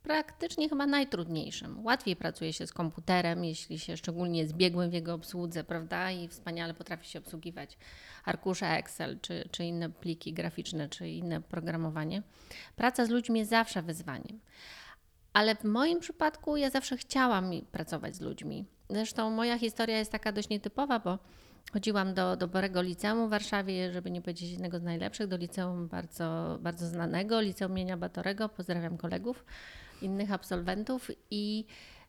praktycznie 0.06 0.68
chyba 0.68 0.86
najtrudniejszym. 0.86 1.84
Łatwiej 1.84 2.16
pracuje 2.16 2.52
się 2.52 2.66
z 2.66 2.72
komputerem, 2.72 3.44
jeśli 3.44 3.78
się 3.78 3.96
szczególnie 3.96 4.40
jest 4.40 4.52
biegłym 4.52 4.90
w 4.90 4.92
jego 4.92 5.14
obsłudze, 5.14 5.64
prawda? 5.64 6.10
I 6.10 6.28
wspaniale 6.28 6.74
potrafi 6.74 7.08
się 7.08 7.18
obsługiwać 7.18 7.78
arkusze 8.24 8.66
Excel, 8.66 9.18
czy, 9.20 9.48
czy 9.50 9.64
inne 9.64 9.90
pliki 9.90 10.32
graficzne, 10.32 10.88
czy 10.88 11.08
inne 11.08 11.40
programowanie. 11.40 12.22
Praca 12.76 13.06
z 13.06 13.10
ludźmi 13.10 13.38
jest 13.38 13.50
zawsze 13.50 13.82
wyzwaniem. 13.82 14.40
Ale 15.32 15.54
w 15.54 15.64
moim 15.64 16.00
przypadku 16.00 16.56
ja 16.56 16.70
zawsze 16.70 16.96
chciałam 16.96 17.50
pracować 17.72 18.16
z 18.16 18.20
ludźmi. 18.20 18.64
Zresztą 18.90 19.30
moja 19.30 19.58
historia 19.58 19.98
jest 19.98 20.12
taka 20.12 20.32
dość 20.32 20.48
nietypowa, 20.48 20.98
bo 20.98 21.18
chodziłam 21.72 22.14
do 22.14 22.36
dobrego 22.36 22.82
liceum 22.82 23.26
w 23.26 23.30
Warszawie, 23.30 23.92
żeby 23.92 24.10
nie 24.10 24.22
powiedzieć 24.22 24.50
jednego 24.50 24.78
z 24.78 24.82
najlepszych, 24.82 25.26
do 25.26 25.36
liceum 25.36 25.88
bardzo, 25.88 26.58
bardzo 26.60 26.86
znanego, 26.86 27.40
liceum 27.40 27.72
Mienia 27.72 27.96
Batorego. 27.96 28.48
Pozdrawiam 28.48 28.96
kolegów, 28.96 29.44
innych 30.02 30.32
absolwentów 30.32 31.10
i 31.30 31.64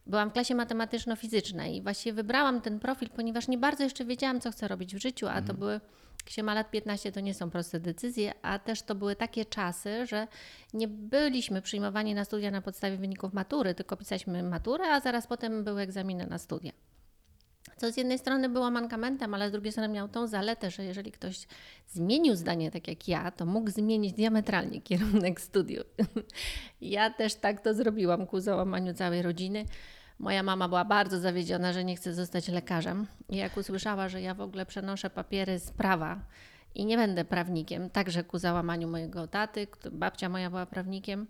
byłam 0.07 0.29
w 0.29 0.33
klasie 0.33 0.55
matematyczno-fizycznej 0.55 1.75
i 1.75 1.81
właściwie 1.81 2.13
wybrałam 2.13 2.61
ten 2.61 2.79
profil, 2.79 3.09
ponieważ 3.09 3.47
nie 3.47 3.57
bardzo 3.57 3.83
jeszcze 3.83 4.05
wiedziałam, 4.05 4.41
co 4.41 4.51
chcę 4.51 4.67
robić 4.67 4.95
w 4.95 5.01
życiu, 5.01 5.27
a 5.27 5.41
to 5.41 5.53
były 5.53 5.79
jak 6.27 6.33
się 6.33 6.43
ma 6.43 6.53
lat 6.53 6.71
15, 6.71 7.11
to 7.11 7.19
nie 7.19 7.33
są 7.33 7.49
proste 7.49 7.79
decyzje, 7.79 8.33
a 8.41 8.59
też 8.59 8.81
to 8.81 8.95
były 8.95 9.15
takie 9.15 9.45
czasy, 9.45 10.05
że 10.05 10.27
nie 10.73 10.87
byliśmy 10.87 11.61
przyjmowani 11.61 12.15
na 12.15 12.25
studia 12.25 12.51
na 12.51 12.61
podstawie 12.61 12.97
wyników 12.97 13.33
matury, 13.33 13.75
tylko 13.75 13.97
pisaliśmy 13.97 14.43
maturę, 14.43 14.85
a 14.87 14.99
zaraz 14.99 15.27
potem 15.27 15.63
były 15.63 15.81
egzaminy 15.81 16.27
na 16.27 16.37
studia. 16.37 16.71
Co 17.77 17.91
z 17.91 17.97
jednej 17.97 18.19
strony 18.19 18.49
było 18.49 18.71
mankamentem, 18.71 19.33
ale 19.33 19.49
z 19.49 19.51
drugiej 19.51 19.71
strony 19.71 19.89
miał 19.93 20.07
tą 20.07 20.27
zaletę, 20.27 20.71
że 20.71 20.83
jeżeli 20.83 21.11
ktoś 21.11 21.47
zmienił 21.87 22.35
zdanie 22.35 22.71
tak 22.71 22.87
jak 22.87 23.07
ja, 23.07 23.31
to 23.31 23.45
mógł 23.45 23.69
zmienić 23.69 24.13
diametralnie 24.13 24.81
kierunek 24.81 25.41
studiów. 25.41 25.85
ja 26.81 27.09
też 27.09 27.35
tak 27.35 27.61
to 27.61 27.73
zrobiłam 27.73 28.27
ku 28.27 28.39
załamaniu 28.39 28.93
całej 28.93 29.21
rodziny. 29.21 29.65
Moja 30.19 30.43
mama 30.43 30.67
była 30.67 30.85
bardzo 30.85 31.19
zawiedziona, 31.19 31.73
że 31.73 31.83
nie 31.83 31.95
chce 31.95 32.13
zostać 32.13 32.47
lekarzem. 32.47 33.07
I 33.29 33.37
jak 33.37 33.57
usłyszała, 33.57 34.09
że 34.09 34.21
ja 34.21 34.33
w 34.33 34.41
ogóle 34.41 34.65
przenoszę 34.65 35.09
papiery 35.09 35.59
z 35.59 35.71
prawa 35.71 36.19
i 36.75 36.85
nie 36.85 36.97
będę 36.97 37.25
prawnikiem, 37.25 37.89
także 37.89 38.23
ku 38.23 38.37
załamaniu 38.37 38.87
mojego 38.87 39.27
taty, 39.27 39.67
babcia 39.91 40.29
moja 40.29 40.49
była 40.49 40.65
prawnikiem, 40.65 41.27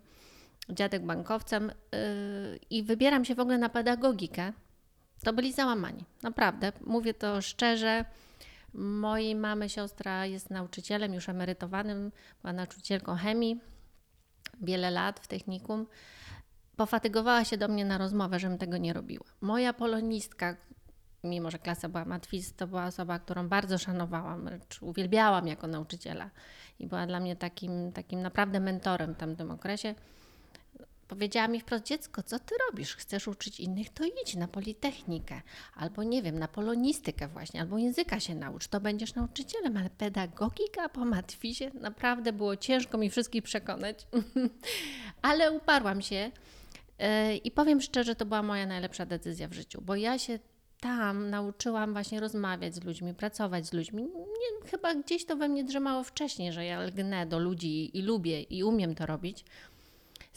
dziadek 0.68 1.06
bankowcem 1.06 1.72
yy, 1.92 2.58
i 2.70 2.82
wybieram 2.82 3.24
się 3.24 3.34
w 3.34 3.40
ogóle 3.40 3.58
na 3.58 3.68
pedagogikę, 3.68 4.52
to 5.24 5.32
byli 5.32 5.52
załamani. 5.52 6.04
Naprawdę, 6.22 6.72
mówię 6.86 7.14
to 7.14 7.42
szczerze. 7.42 8.04
Mojej 8.74 9.34
mamy 9.34 9.68
siostra 9.68 10.26
jest 10.26 10.50
nauczycielem, 10.50 11.14
już 11.14 11.28
emerytowanym, 11.28 12.12
była 12.42 12.52
nauczycielką 12.52 13.16
chemii 13.16 13.60
wiele 14.60 14.90
lat 14.90 15.20
w 15.20 15.26
technikum. 15.26 15.86
Pofatygowała 16.76 17.44
się 17.44 17.56
do 17.56 17.68
mnie 17.68 17.84
na 17.84 17.98
rozmowę, 17.98 18.38
żebym 18.38 18.58
tego 18.58 18.76
nie 18.76 18.92
robiła. 18.92 19.24
Moja 19.40 19.72
polonistka, 19.72 20.56
mimo 21.24 21.50
że 21.50 21.58
klasa 21.58 21.88
była 21.88 22.04
matwist, 22.04 22.56
to 22.56 22.66
była 22.66 22.86
osoba, 22.86 23.18
którą 23.18 23.48
bardzo 23.48 23.78
szanowałam, 23.78 24.44
wręcz 24.44 24.82
uwielbiałam 24.82 25.46
jako 25.46 25.66
nauczyciela 25.66 26.30
i 26.78 26.86
była 26.86 27.06
dla 27.06 27.20
mnie 27.20 27.36
takim, 27.36 27.92
takim 27.92 28.22
naprawdę 28.22 28.60
mentorem 28.60 29.14
w 29.14 29.16
tamtym 29.16 29.50
okresie. 29.50 29.94
Powiedziała 31.08 31.48
mi 31.48 31.60
wprost, 31.60 31.84
dziecko, 31.84 32.22
co 32.22 32.38
ty 32.38 32.54
robisz? 32.70 32.96
Chcesz 32.96 33.28
uczyć 33.28 33.60
innych, 33.60 33.90
to 33.90 34.04
idź 34.04 34.34
na 34.34 34.48
politechnikę, 34.48 35.42
albo 35.74 36.02
nie 36.02 36.22
wiem, 36.22 36.38
na 36.38 36.48
polonistykę 36.48 37.28
właśnie, 37.28 37.60
albo 37.60 37.78
języka 37.78 38.20
się 38.20 38.34
naucz, 38.34 38.68
to 38.68 38.80
będziesz 38.80 39.14
nauczycielem, 39.14 39.76
ale 39.76 39.90
pedagogika 39.90 40.88
po 40.88 41.04
matwizie 41.04 41.70
naprawdę 41.74 42.32
było 42.32 42.56
ciężko 42.56 42.98
mi 42.98 43.10
wszystkich 43.10 43.42
przekonać, 43.42 44.06
ale 45.22 45.52
uparłam 45.52 46.02
się 46.02 46.30
yy, 46.98 47.36
i 47.36 47.50
powiem 47.50 47.80
szczerze, 47.80 48.14
to 48.14 48.26
była 48.26 48.42
moja 48.42 48.66
najlepsza 48.66 49.06
decyzja 49.06 49.48
w 49.48 49.52
życiu, 49.52 49.80
bo 49.80 49.96
ja 49.96 50.18
się 50.18 50.38
tam 50.80 51.30
nauczyłam 51.30 51.92
właśnie 51.92 52.20
rozmawiać 52.20 52.74
z 52.74 52.84
ludźmi, 52.84 53.14
pracować 53.14 53.66
z 53.66 53.72
ludźmi. 53.72 54.02
Nie, 54.02 54.70
chyba 54.70 54.94
gdzieś 54.94 55.24
to 55.24 55.36
we 55.36 55.48
mnie 55.48 55.64
drzemało 55.64 56.04
wcześniej, 56.04 56.52
że 56.52 56.64
ja 56.64 56.80
lgnę 56.80 57.26
do 57.26 57.38
ludzi 57.38 57.98
i 57.98 58.02
lubię 58.02 58.42
i 58.42 58.64
umiem 58.64 58.94
to 58.94 59.06
robić. 59.06 59.44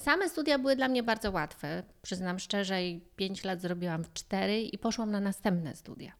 Same 0.02 0.30
studia 0.30 0.60
były 0.60 0.76
dla 0.76 0.88
mnie 0.88 1.04
bardzo 1.04 1.32
łatwe. 1.32 1.84
Przyznam 2.02 2.40
szczerze, 2.40 2.84
i 2.84 3.02
5 3.16 3.44
lat 3.44 3.62
zrobiłam 3.62 4.04
w 4.04 4.14
4 4.14 4.62
i 4.62 4.78
poszłam 4.78 5.12
na 5.12 5.20
następne 5.20 5.76
studia. 5.76 6.12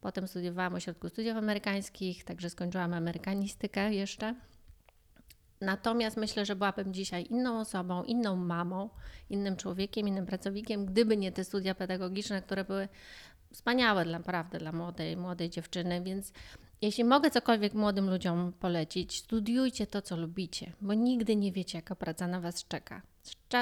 Potem 0.00 0.28
studiowałam 0.28 0.74
ośrodku 0.74 1.08
studiów 1.08 1.36
amerykańskich, 1.36 2.24
także 2.24 2.50
skończyłam 2.50 2.94
amerykanistykę 2.94 3.94
jeszcze. 3.94 4.34
Natomiast 5.60 6.16
myślę, 6.16 6.46
że 6.46 6.56
byłabym 6.56 6.94
dzisiaj 6.94 7.26
inną 7.30 7.60
osobą, 7.60 8.04
inną 8.04 8.36
mamą, 8.36 8.90
innym 9.30 9.56
człowiekiem, 9.56 10.08
innym 10.08 10.26
pracownikiem, 10.26 10.86
gdyby 10.86 11.16
nie 11.16 11.32
te 11.32 11.44
studia 11.44 11.74
pedagogiczne, 11.74 12.42
które 12.42 12.64
były 12.64 12.88
wspaniałe 13.52 14.04
naprawdę 14.04 14.58
dla 14.58 14.72
młodej, 14.72 15.16
młodej 15.16 15.50
dziewczyny, 15.50 16.00
więc 16.00 16.32
jeśli 16.82 17.04
mogę 17.04 17.30
cokolwiek 17.30 17.74
młodym 17.74 18.10
ludziom 18.10 18.52
polecić, 18.60 19.18
studiujcie 19.18 19.86
to, 19.86 20.02
co 20.02 20.16
lubicie, 20.16 20.72
bo 20.80 20.94
nigdy 20.94 21.36
nie 21.36 21.52
wiecie, 21.52 21.78
jaka 21.78 21.94
praca 21.96 22.26
na 22.26 22.40
Was 22.40 22.68
czeka. 22.68 23.02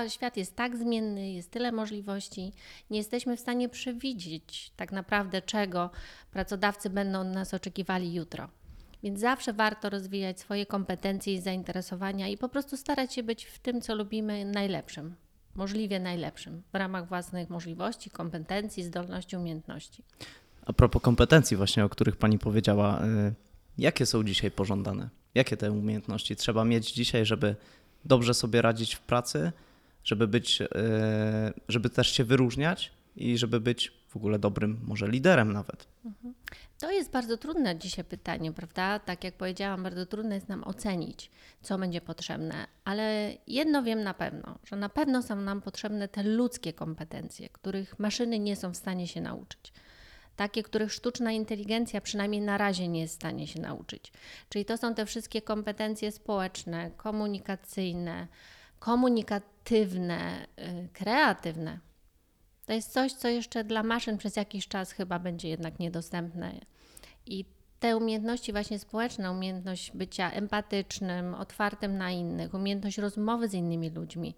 Świat 0.09 0.37
jest 0.37 0.57
tak 0.57 0.77
zmienny, 0.77 1.33
jest 1.33 1.51
tyle 1.51 1.73
możliwości, 1.73 2.53
nie 2.91 2.99
jesteśmy 2.99 3.37
w 3.37 3.41
stanie 3.41 3.69
przewidzieć 3.69 4.73
tak 4.77 4.93
naprawdę, 4.93 5.43
czego 5.43 5.91
pracodawcy 6.31 6.91
będą 6.91 7.25
nas 7.25 7.55
oczekiwali 7.55 8.15
jutro. 8.15 8.49
Więc 9.03 9.21
zawsze 9.21 9.53
warto 9.53 9.91
rozwijać 9.91 10.41
swoje 10.41 10.67
kompetencje 10.67 11.35
i 11.35 11.41
zainteresowania 11.41 12.29
i 12.29 12.37
po 12.37 12.49
prostu 12.49 12.77
starać 12.77 13.15
się 13.15 13.23
być 13.23 13.45
w 13.45 13.59
tym, 13.59 13.81
co 13.81 13.95
lubimy, 13.95 14.45
najlepszym 14.45 15.15
możliwie 15.57 16.01
najlepszym 16.01 16.63
w 16.73 16.75
ramach 16.75 17.09
własnych 17.09 17.51
możliwości, 17.51 18.11
kompetencji, 18.11 18.83
zdolności, 18.83 19.37
umiejętności. 19.37 20.03
A 20.67 20.73
propos 20.73 21.03
kompetencji, 21.03 21.57
właśnie 21.57 21.85
o 21.85 21.89
których 21.89 22.17
Pani 22.17 22.39
powiedziała, 22.39 23.05
y, 23.05 23.35
jakie 23.79 24.07
są 24.07 24.25
dzisiaj 24.25 24.51
pożądane? 24.51 25.09
Jakie 25.35 25.57
te 25.57 25.73
umiejętności 25.73 26.37
trzeba 26.37 26.65
mieć 26.65 26.93
dzisiaj, 26.93 27.27
żeby 27.27 27.57
dobrze 28.05 28.35
sobie 28.35 28.63
radzić 28.63 28.95
w 28.95 29.01
pracy, 29.01 29.53
żeby 30.05 30.29
być, 30.29 30.61
y, 30.61 30.67
żeby 31.69 31.91
też 31.91 32.13
się 32.13 32.25
wyróżniać 32.25 32.93
i 33.17 33.39
żeby 33.39 33.61
być 33.61 33.93
w 34.09 34.17
ogóle 34.17 34.39
dobrym, 34.39 34.81
może 34.87 35.09
liderem 35.09 35.53
nawet? 35.53 35.87
Mhm. 36.05 36.35
To 36.81 36.91
jest 36.91 37.11
bardzo 37.11 37.37
trudne 37.37 37.79
dzisiaj 37.79 38.05
pytanie, 38.05 38.53
prawda? 38.53 38.99
Tak 38.99 39.25
jak 39.25 39.35
powiedziałam, 39.35 39.83
bardzo 39.83 40.07
trudno 40.07 40.35
jest 40.35 40.49
nam 40.49 40.65
ocenić, 40.65 41.31
co 41.63 41.79
będzie 41.79 42.01
potrzebne, 42.01 42.67
ale 42.85 43.33
jedno 43.47 43.83
wiem 43.83 44.03
na 44.03 44.15
pewno, 44.15 44.59
że 44.65 44.77
na 44.77 44.89
pewno 44.89 45.23
są 45.23 45.37
nam 45.37 45.61
potrzebne 45.61 46.09
te 46.09 46.23
ludzkie 46.23 46.73
kompetencje, 46.73 47.49
których 47.49 47.99
maszyny 47.99 48.39
nie 48.39 48.57
są 48.57 48.73
w 48.73 48.77
stanie 48.77 49.09
się 49.09 49.21
nauczyć. 49.21 49.73
Takie, 50.37 50.63
których 50.63 50.93
sztuczna 50.93 51.33
inteligencja 51.33 52.01
przynajmniej 52.01 52.41
na 52.41 52.59
razie 52.59 52.89
nie 52.89 53.01
jest 53.01 53.15
w 53.15 53.17
stanie 53.17 53.47
się 53.47 53.61
nauczyć. 53.61 54.13
Czyli 54.49 54.65
to 54.65 54.77
są 54.77 54.95
te 54.95 55.07
wszystkie 55.07 55.43
kompetencje 55.43 56.13
społeczne, 56.13 56.91
komunikacyjne, 56.97 58.27
komunikatywne, 58.79 60.47
yy, 60.57 60.89
kreatywne 60.93 61.79
to 62.67 62.73
jest 62.73 62.93
coś, 62.93 63.13
co 63.13 63.29
jeszcze 63.29 63.65
dla 63.65 63.83
maszyn 63.83 64.19
przez 64.19 64.37
jakiś 64.37 64.69
czas 64.69 64.93
chyba 64.93 65.19
będzie 65.19 65.49
jednak 65.49 65.79
niedostępne. 65.79 66.53
I 67.27 67.45
te 67.81 67.97
umiejętności 67.97 68.53
właśnie 68.53 68.79
społeczne, 68.79 69.31
umiejętność 69.31 69.93
bycia 69.95 70.31
empatycznym, 70.31 71.35
otwartym 71.35 71.99
na 71.99 72.11
innych, 72.11 72.55
umiejętność 72.55 72.99
rozmowy 72.99 73.49
z 73.49 73.55
innymi 73.55 73.91
ludźmi, 73.91 74.35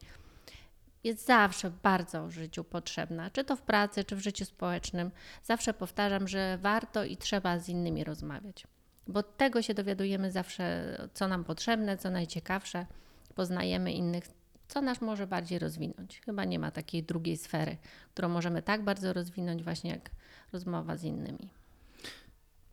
jest 1.09 1.27
zawsze 1.27 1.71
bardzo 1.83 2.27
w 2.27 2.31
życiu 2.31 2.65
potrzebna, 2.65 3.31
czy 3.31 3.45
to 3.45 3.57
w 3.57 3.62
pracy, 3.62 4.05
czy 4.05 4.17
w 4.17 4.21
życiu 4.21 4.45
społecznym. 4.45 5.11
Zawsze 5.43 5.75
powtarzam, 5.75 6.29
że 6.29 6.59
warto 6.62 7.05
i 7.05 7.17
trzeba 7.17 7.59
z 7.59 7.69
innymi 7.69 8.05
rozmawiać, 8.05 8.67
bo 9.07 9.23
tego 9.23 9.62
się 9.62 9.75
dowiadujemy 9.75 10.33
zawsze, 10.33 10.97
co 11.15 11.29
nam 11.29 11.45
potrzebne, 11.45 11.97
co 11.99 12.11
najciekawsze. 12.11 12.87
Poznajemy 13.35 13.93
innych 13.93 14.25
co 14.69 14.81
nas 14.81 15.00
może 15.00 15.27
bardziej 15.27 15.59
rozwinąć. 15.59 16.21
Chyba 16.25 16.45
nie 16.45 16.59
ma 16.59 16.71
takiej 16.71 17.03
drugiej 17.03 17.37
sfery, 17.37 17.77
którą 18.15 18.29
możemy 18.29 18.62
tak 18.62 18.85
bardzo 18.85 19.12
rozwinąć, 19.12 19.62
właśnie 19.62 19.91
jak 19.91 20.11
rozmowa 20.53 20.97
z 20.97 21.05
innymi. 21.05 21.50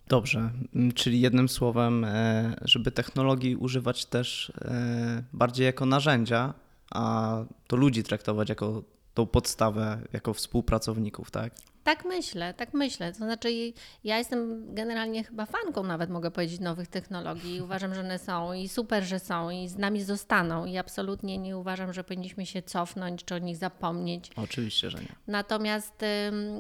Dobrze, 0.08 0.52
mm, 0.76 0.92
czyli 0.92 1.22
jednym 1.22 1.50
słowem, 1.50 2.04
e, 2.04 2.56
żeby 2.62 2.92
technologii 2.92 3.56
używać 3.56 4.06
też 4.06 4.54
e, 4.62 5.24
bardziej 5.34 5.66
jako 5.66 5.86
narzędzia, 5.86 6.54
a 6.96 7.38
to 7.68 7.76
ludzi 7.76 8.04
traktować 8.04 8.50
jako 8.50 8.84
tą 9.14 9.26
podstawę, 9.26 9.98
jako 10.14 10.34
współpracowników, 10.34 11.32
tak? 11.32 11.54
Tak 11.84 12.06
myślę, 12.06 12.54
tak 12.54 12.74
myślę. 12.74 13.12
To 13.12 13.18
znaczy, 13.18 13.74
ja 14.04 14.18
jestem 14.18 14.66
generalnie 14.76 15.24
chyba 15.24 15.46
fanką, 15.46 15.84
nawet 15.84 16.10
mogę 16.10 16.32
powiedzieć, 16.32 16.60
nowych 16.60 16.88
technologii. 16.88 17.62
Uważam, 17.62 17.94
że 17.94 18.00
one 18.00 18.20
są 18.20 18.54
i 18.54 18.70
super, 18.70 19.04
że 19.04 19.20
są 19.20 19.50
i 19.50 19.68
z 19.68 19.78
nami 19.78 20.04
zostaną. 20.04 20.66
I 20.66 20.78
absolutnie 20.78 21.38
nie 21.38 21.58
uważam, 21.58 21.94
że 21.94 22.04
powinniśmy 22.04 22.46
się 22.46 22.62
cofnąć 22.62 23.26
czy 23.26 23.36
o 23.36 23.38
nich 23.38 23.58
zapomnieć. 23.58 24.32
Oczywiście, 24.36 24.90
że 24.90 24.98
nie. 24.98 25.16
Natomiast 25.28 26.06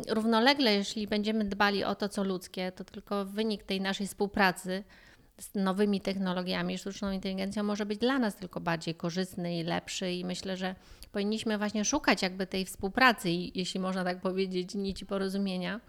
równolegle, 0.10 0.74
jeśli 0.74 1.08
będziemy 1.08 1.46
dbali 1.46 1.84
o 1.84 1.96
to, 1.96 2.10
co 2.10 2.24
ludzkie, 2.24 2.72
to 2.72 2.84
tylko 2.84 3.26
wynik 3.26 3.64
tej 3.64 3.82
naszej 3.82 4.08
współpracy 4.08 4.84
z 5.38 5.56
nowymi 5.56 6.02
technologiami, 6.02 6.78
sztuczną 6.78 7.12
inteligencją 7.12 7.64
może 7.64 7.86
być 7.86 8.00
dla 8.00 8.20
nas 8.20 8.36
tylko 8.36 8.60
bardziej 8.60 8.96
korzystny 8.96 9.60
i 9.60 9.64
lepszy 9.64 10.12
i 10.12 10.26
myślę, 10.26 10.58
że 10.58 10.76
powinniśmy 11.12 11.58
właśnie 11.58 11.86
szukać 11.86 12.22
jakby 12.22 12.48
tej 12.48 12.66
współpracy, 12.66 13.30
jeśli 13.32 13.80
można 13.80 14.04
tak 14.04 14.22
powiedzieć, 14.22 14.76
nici 14.76 15.06
porozumienia 15.06 15.82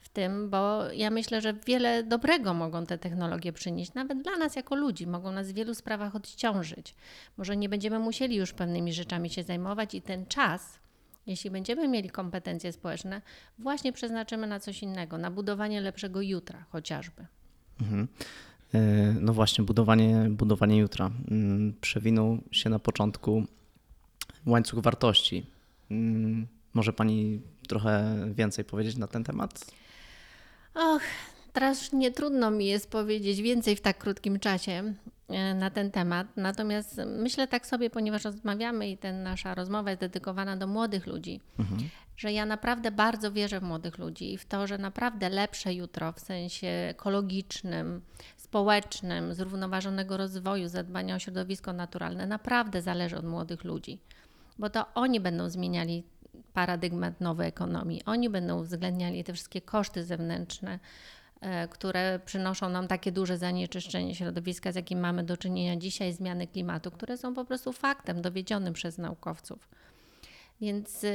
w 0.00 0.08
tym, 0.08 0.50
bo 0.50 0.92
ja 0.92 1.10
myślę, 1.10 1.40
że 1.40 1.54
wiele 1.66 2.02
dobrego 2.02 2.54
mogą 2.54 2.86
te 2.86 2.98
technologie 2.98 3.52
przynieść, 3.52 3.94
nawet 3.94 4.22
dla 4.22 4.36
nas 4.36 4.56
jako 4.56 4.74
ludzi, 4.74 5.06
mogą 5.06 5.32
nas 5.32 5.50
w 5.50 5.54
wielu 5.54 5.74
sprawach 5.74 6.16
odciążyć. 6.16 6.94
Może 7.36 7.56
nie 7.56 7.68
będziemy 7.68 7.98
musieli 7.98 8.36
już 8.36 8.52
pewnymi 8.52 8.92
rzeczami 8.92 9.30
się 9.30 9.42
zajmować 9.42 9.94
i 9.94 10.02
ten 10.02 10.26
czas, 10.26 10.78
jeśli 11.26 11.50
będziemy 11.50 11.88
mieli 11.88 12.10
kompetencje 12.10 12.72
społeczne, 12.72 13.22
właśnie 13.58 13.92
przeznaczymy 13.92 14.46
na 14.46 14.60
coś 14.60 14.82
innego, 14.82 15.18
na 15.18 15.30
budowanie 15.30 15.80
lepszego 15.80 16.22
jutra 16.22 16.64
chociażby. 16.70 17.26
Mhm. 17.80 18.08
E, 18.74 19.14
no 19.20 19.32
właśnie, 19.32 19.64
budowanie, 19.64 20.26
budowanie 20.30 20.76
jutra. 20.78 21.10
Mm, 21.30 21.74
przewinął 21.80 22.38
się 22.50 22.70
na 22.70 22.78
początku 22.78 23.44
łańcuch 24.46 24.80
wartości. 24.80 25.46
Mm, 25.90 26.46
może 26.74 26.92
Pani 26.92 27.40
trochę 27.68 28.16
więcej 28.34 28.64
powiedzieć 28.64 28.96
na 28.96 29.06
ten 29.06 29.24
temat? 29.24 29.66
Och, 30.74 31.02
teraz 31.52 31.92
nie 31.92 32.10
trudno 32.10 32.50
mi 32.50 32.66
jest 32.66 32.90
powiedzieć 32.90 33.42
więcej 33.42 33.76
w 33.76 33.80
tak 33.80 33.98
krótkim 33.98 34.38
czasie 34.38 34.94
e, 35.28 35.54
na 35.54 35.70
ten 35.70 35.90
temat. 35.90 36.26
Natomiast 36.36 37.00
myślę 37.06 37.48
tak 37.48 37.66
sobie, 37.66 37.90
ponieważ 37.90 38.24
rozmawiamy 38.24 38.90
i 38.90 38.98
ten 38.98 39.22
nasza 39.22 39.54
rozmowa 39.54 39.90
jest 39.90 40.00
dedykowana 40.00 40.56
do 40.56 40.66
młodych 40.66 41.06
ludzi, 41.06 41.40
mhm. 41.58 41.80
że 42.16 42.32
ja 42.32 42.46
naprawdę 42.46 42.90
bardzo 42.90 43.32
wierzę 43.32 43.60
w 43.60 43.62
młodych 43.62 43.98
ludzi 43.98 44.32
i 44.32 44.38
w 44.38 44.44
to, 44.44 44.66
że 44.66 44.78
naprawdę 44.78 45.28
lepsze 45.28 45.74
jutro 45.74 46.12
w 46.12 46.20
sensie 46.20 46.68
ekologicznym, 46.68 48.00
społecznym, 48.54 49.34
zrównoważonego 49.34 50.16
rozwoju, 50.16 50.68
zadbania 50.68 51.14
o 51.14 51.18
środowisko 51.18 51.72
naturalne 51.72 52.26
naprawdę 52.26 52.82
zależy 52.82 53.16
od 53.16 53.24
młodych 53.24 53.64
ludzi 53.64 53.98
bo 54.58 54.70
to 54.70 54.94
oni 54.94 55.20
będą 55.20 55.50
zmieniali 55.50 56.04
paradygmat 56.52 57.20
nowej 57.20 57.48
ekonomii. 57.48 58.04
Oni 58.04 58.30
będą 58.30 58.60
uwzględniali 58.60 59.24
te 59.24 59.32
wszystkie 59.32 59.60
koszty 59.60 60.04
zewnętrzne, 60.04 60.78
e, 61.40 61.68
które 61.68 62.20
przynoszą 62.24 62.68
nam 62.68 62.88
takie 62.88 63.12
duże 63.12 63.38
zanieczyszczenie 63.38 64.14
środowiska, 64.14 64.72
z 64.72 64.74
jakim 64.74 65.00
mamy 65.00 65.24
do 65.24 65.36
czynienia 65.36 65.76
dzisiaj, 65.76 66.12
zmiany 66.12 66.46
klimatu, 66.46 66.90
które 66.90 67.16
są 67.16 67.34
po 67.34 67.44
prostu 67.44 67.72
faktem 67.72 68.22
dowiedzionym 68.22 68.72
przez 68.72 68.98
naukowców. 68.98 69.68
Więc 70.60 71.06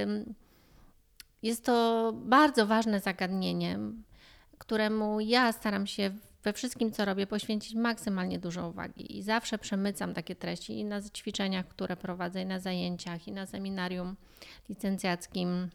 jest 1.44 1.66
to 1.66 2.14
bardzo 2.16 2.68
ważne 2.68 3.00
zagadnienie, 3.00 3.80
któremu 4.58 5.20
ja 5.20 5.52
staram 5.52 5.88
się 5.88 6.12
we 6.44 6.54
wszystkim, 6.54 6.92
co 6.92 7.06
robię, 7.06 7.28
poświęcić 7.28 7.76
maksymalnie 7.76 8.40
dużo 8.40 8.70
uwagi 8.70 9.18
i 9.18 9.24
zawsze 9.24 9.58
przemycam 9.58 10.14
takie 10.14 10.36
treści 10.36 10.80
i 10.80 10.86
na 10.86 11.02
ćwiczeniach, 11.02 11.68
które 11.68 11.98
prowadzę, 11.98 12.42
i 12.42 12.46
na 12.46 12.60
zajęciach, 12.60 13.28
i 13.28 13.32
na 13.32 13.46
seminarium 13.46 14.16
licencjackim, 14.70 15.70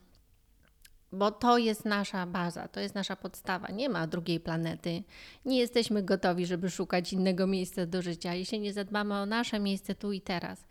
bo 1.13 1.31
to 1.31 1.59
jest 1.59 1.85
nasza 1.85 2.27
baza, 2.27 2.69
to 2.69 2.81
jest 2.81 2.95
nasza 2.95 3.17
podstawa. 3.17 3.69
Nie 3.69 3.89
ma 3.89 4.07
drugiej 4.07 4.41
planety. 4.41 5.03
Nie 5.45 5.59
jesteśmy 5.59 6.03
gotowi, 6.03 6.47
żeby 6.47 6.71
szukać 6.71 7.13
innego 7.13 7.47
miejsca 7.47 7.87
do 7.87 8.03
życia, 8.03 8.35
jeśli 8.35 8.61
nie 8.61 8.73
zadbamy 8.73 9.15
o 9.15 9.27
nasze 9.27 9.61
miejsce 9.61 9.95
tu 9.95 10.13
i 10.13 10.21
teraz. 10.21 10.65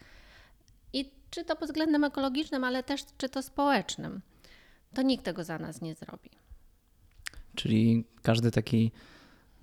I 0.94 1.12
czy 1.30 1.44
to 1.46 1.56
pod 1.56 1.70
względem 1.70 2.04
ekologicznym, 2.04 2.64
ale 2.64 2.84
też 2.84 3.02
czy 3.18 3.30
to 3.30 3.42
społecznym, 3.42 4.22
to 4.94 5.02
nikt 5.02 5.26
tego 5.26 5.44
za 5.44 5.60
nas 5.60 5.82
nie 5.82 5.96
zrobi. 5.96 6.30
Czyli 7.56 8.06
każdy 8.22 8.52
taki 8.52 8.92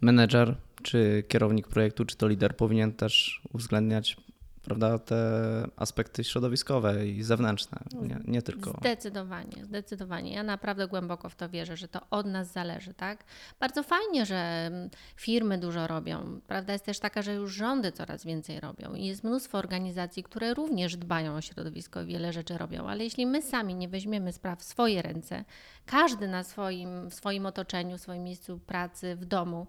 menedżer, 0.00 0.56
czy 0.82 1.24
kierownik 1.28 1.68
projektu, 1.68 2.04
czy 2.04 2.16
to 2.16 2.28
lider 2.28 2.56
powinien 2.56 2.92
też 2.92 3.40
uwzględniać 3.52 4.16
prawda, 4.62 4.98
te 4.98 5.16
aspekty 5.76 6.24
środowiskowe 6.24 7.06
i 7.06 7.22
zewnętrzne, 7.22 7.78
nie, 7.92 8.20
nie 8.24 8.42
tylko. 8.42 8.70
Zdecydowanie, 8.70 9.64
zdecydowanie. 9.64 10.32
Ja 10.32 10.42
naprawdę 10.42 10.88
głęboko 10.88 11.28
w 11.28 11.34
to 11.34 11.48
wierzę, 11.48 11.76
że 11.76 11.88
to 11.88 12.00
od 12.10 12.26
nas 12.26 12.52
zależy, 12.52 12.94
tak? 12.94 13.24
Bardzo 13.60 13.82
fajnie, 13.82 14.26
że 14.26 14.36
mm, 14.36 14.90
firmy 15.16 15.58
dużo 15.58 15.86
robią. 15.86 16.40
Prawda 16.46 16.72
jest 16.72 16.84
też 16.84 16.98
taka, 16.98 17.22
że 17.22 17.34
już 17.34 17.52
rządy 17.52 17.92
coraz 17.92 18.24
więcej 18.24 18.60
robią 18.60 18.94
i 18.94 19.06
jest 19.06 19.24
mnóstwo 19.24 19.58
organizacji, 19.58 20.22
które 20.22 20.54
również 20.54 20.96
dbają 20.96 21.34
o 21.34 21.40
środowisko 21.40 22.02
i 22.02 22.06
wiele 22.06 22.32
rzeczy 22.32 22.58
robią, 22.58 22.88
ale 22.88 23.04
jeśli 23.04 23.26
my 23.26 23.42
sami 23.42 23.74
nie 23.74 23.88
weźmiemy 23.88 24.32
spraw 24.32 24.60
w 24.60 24.64
swoje 24.64 25.02
ręce, 25.02 25.44
każdy 25.86 26.28
na 26.28 26.42
swoim, 26.42 27.10
w 27.10 27.14
swoim 27.14 27.46
otoczeniu, 27.46 27.98
w 27.98 28.00
swoim 28.00 28.24
miejscu 28.24 28.58
pracy, 28.58 29.16
w 29.16 29.24
domu, 29.24 29.66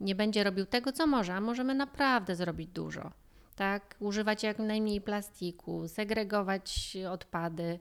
nie 0.00 0.14
będzie 0.14 0.44
robił 0.44 0.66
tego, 0.66 0.92
co 0.92 1.06
może, 1.06 1.34
a 1.34 1.40
możemy 1.40 1.74
naprawdę 1.74 2.36
zrobić 2.36 2.70
dużo 2.70 3.12
tak? 3.58 3.94
Używać 4.00 4.42
jak 4.42 4.58
najmniej 4.58 5.00
plastiku, 5.00 5.88
segregować 5.88 6.96
odpady, 7.10 7.78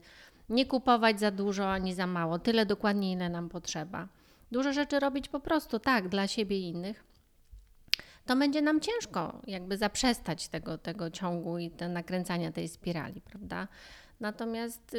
nie 0.50 0.65
kupować 0.65 1.19
za 1.19 1.31
dużo 1.31 1.72
ani 1.72 1.93
za 1.93 2.07
mało, 2.07 2.39
tyle 2.39 2.65
dokładnie, 2.65 3.12
ile 3.12 3.29
nam 3.29 3.50
potrzeba. 3.50 4.07
Dużo 4.51 4.74
rzeczy 4.74 5.00
robić 5.00 5.29
po 5.29 5.39
prostu 5.39 5.79
tak, 5.79 6.10
dla 6.10 6.27
siebie 6.27 6.60
i 6.60 6.67
innych. 6.67 7.03
To 8.25 8.36
będzie 8.36 8.62
nam 8.62 8.79
ciężko 8.81 9.41
jakby 9.48 9.77
zaprzestać 9.77 10.48
tego, 10.48 10.77
tego 10.77 11.10
ciągu 11.12 11.57
i 11.57 11.69
te 11.69 11.89
nakręcania 11.89 12.51
tej 12.51 12.67
spirali, 12.67 13.22
prawda? 13.22 13.67
Natomiast 14.19 14.98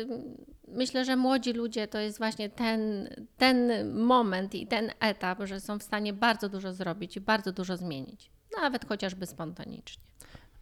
myślę, 0.69 1.05
że 1.05 1.17
młodzi 1.17 1.53
ludzie 1.53 1.89
to 1.89 1.99
jest 1.99 2.19
właśnie 2.19 2.49
ten, 2.49 3.09
ten 3.37 3.89
moment 3.95 4.55
i 4.55 4.67
ten 4.67 4.91
etap, 5.01 5.39
że 5.45 5.61
są 5.61 5.79
w 5.79 5.83
stanie 5.83 6.13
bardzo 6.13 6.49
dużo 6.49 6.73
zrobić 6.73 7.17
i 7.17 7.21
bardzo 7.21 7.53
dużo 7.53 7.77
zmienić, 7.77 8.31
nawet 8.63 8.89
chociażby 8.89 9.27
spontanicznie. 9.27 10.03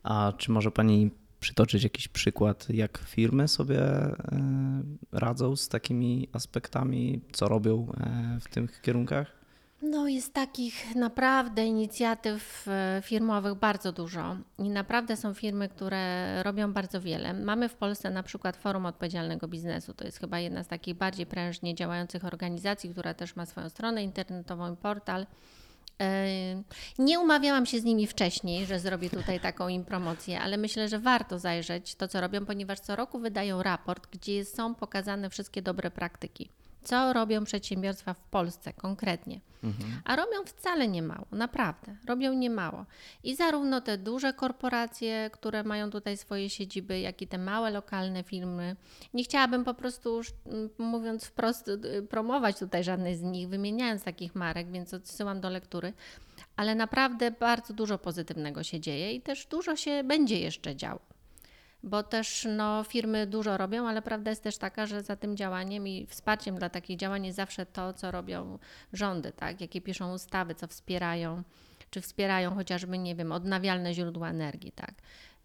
A 0.07 0.33
czy 0.39 0.51
może 0.51 0.71
Pani 0.71 1.11
przytoczyć 1.41 1.85
jakiś 1.85 2.09
przykład, 2.09 2.71
jak 2.71 2.99
firmy 2.99 3.49
sobie 3.49 3.81
e, 3.81 4.17
radzą 5.13 5.57
z 5.57 5.69
takimi 5.69 6.29
aspektami, 6.33 7.21
co 7.33 7.49
robią 7.49 7.93
e, 8.01 8.41
w 8.41 8.49
tych 8.49 8.81
kierunkach? 8.81 9.27
No, 9.83 10.09
jest 10.09 10.35
takich 10.35 10.95
naprawdę 10.95 11.67
inicjatyw 11.67 12.69
e, 12.69 13.03
firmowych 13.05 13.55
bardzo 13.55 13.93
dużo 13.93 14.37
i 14.59 14.71
naprawdę 14.71 15.17
są 15.17 15.35
firmy, 15.35 15.69
które 15.69 16.43
robią 16.43 16.73
bardzo 16.73 17.01
wiele. 17.01 17.35
Mamy 17.35 17.69
w 17.69 17.75
Polsce 17.75 18.11
na 18.11 18.23
przykład 18.23 18.57
Forum 18.57 18.87
Odpowiedzialnego 18.87 19.49
Biznesu. 19.49 19.95
To 19.95 20.05
jest 20.05 20.19
chyba 20.19 20.39
jedna 20.39 20.65
z 20.65 20.69
takich 20.69 20.95
bardziej 20.95 21.27
prężnie 21.27 21.75
działających 21.75 22.25
organizacji, 22.25 22.91
która 22.91 23.15
też 23.15 23.37
ma 23.37 23.47
swoją 23.47 23.69
stronę 23.69 24.05
internetową 24.05 24.73
i 24.73 24.77
portal. 24.77 25.27
Nie 26.99 27.21
umawiałam 27.21 27.67
się 27.67 27.81
z 27.81 27.85
nimi 27.85 28.07
wcześniej, 28.07 28.67
że 28.67 28.81
zrobię 28.81 29.11
tutaj 29.11 29.41
taką 29.41 29.69
im 29.69 29.85
promocję, 29.85 30.41
ale 30.41 30.57
myślę, 30.57 30.89
że 30.89 30.99
warto 30.99 31.39
zajrzeć 31.39 31.95
to, 31.95 32.09
co 32.09 32.21
robią, 32.21 32.47
ponieważ 32.47 32.81
co 32.81 32.97
roku 32.97 33.19
wydają 33.19 33.63
raport, 33.63 34.07
gdzie 34.11 34.45
są 34.45 34.75
pokazane 34.75 35.31
wszystkie 35.31 35.63
dobre 35.63 35.91
praktyki 35.91 36.49
co 36.87 37.13
robią 37.13 37.45
przedsiębiorstwa 37.45 38.15
w 38.15 38.21
Polsce 38.21 38.73
konkretnie. 38.73 39.41
Mhm. 39.65 40.01
A 40.05 40.17
robią 40.17 40.45
wcale 40.47 40.89
nie 40.89 41.03
mało, 41.03 41.27
naprawdę, 41.33 41.97
robią 42.07 42.33
nie 42.33 42.51
mało. 42.51 42.87
I 43.25 43.37
zarówno 43.37 43.81
te 43.81 43.99
duże 43.99 44.33
korporacje, 44.33 45.31
które 45.33 45.65
mają 45.65 45.91
tutaj 45.91 46.17
swoje 46.17 46.51
siedziby, 46.51 47.01
jak 47.01 47.23
i 47.23 47.27
te 47.27 47.39
małe 47.39 47.71
lokalne 47.71 48.23
firmy. 48.23 48.77
Nie 49.15 49.25
chciałabym 49.25 49.65
po 49.65 49.75
prostu, 49.75 50.21
mówiąc 50.79 51.25
wprost, 51.25 51.69
y, 51.69 52.07
promować 52.11 52.59
tutaj 52.59 52.85
żadnej 52.85 53.17
z 53.17 53.23
nich, 53.23 53.49
wymieniając 53.49 54.03
takich 54.03 54.35
marek, 54.35 54.71
więc 54.71 54.95
odsyłam 54.95 55.41
do 55.41 55.51
lektury. 55.51 55.93
Ale 56.57 56.75
naprawdę 56.75 57.31
bardzo 57.31 57.75
dużo 57.75 57.99
pozytywnego 57.99 58.63
się 58.63 58.81
dzieje 58.81 59.13
i 59.13 59.21
też 59.21 59.47
dużo 59.47 59.77
się 59.77 60.05
będzie 60.05 60.41
jeszcze 60.41 60.77
działo 60.77 61.16
bo 61.87 62.03
też 62.03 62.49
no, 62.57 62.85
firmy 62.85 63.27
dużo 63.27 63.57
robią, 63.57 63.89
ale 63.89 64.03
prawda 64.03 64.31
jest 64.31 64.43
też 64.43 64.59
taka, 64.59 64.87
że 64.87 65.03
za 65.03 65.17
tym 65.17 65.37
działaniem 65.37 65.89
i 65.89 66.07
wsparciem 66.07 66.59
dla 66.59 66.69
takich 66.69 66.99
działań 66.99 67.27
jest 67.27 67.37
zawsze 67.37 67.67
to, 67.67 67.93
co 67.93 68.11
robią 68.11 68.59
rządy, 68.93 69.33
tak? 69.33 69.61
jakie 69.61 69.81
piszą 69.81 70.13
ustawy, 70.13 70.55
co 70.55 70.67
wspierają, 70.67 71.43
czy 71.91 72.01
wspierają 72.01 72.55
chociażby, 72.55 72.99
nie 72.99 73.15
wiem, 73.15 73.33
odnawialne 73.33 73.95
źródła 73.95 74.29
energii. 74.29 74.73
Tak? 74.73 74.95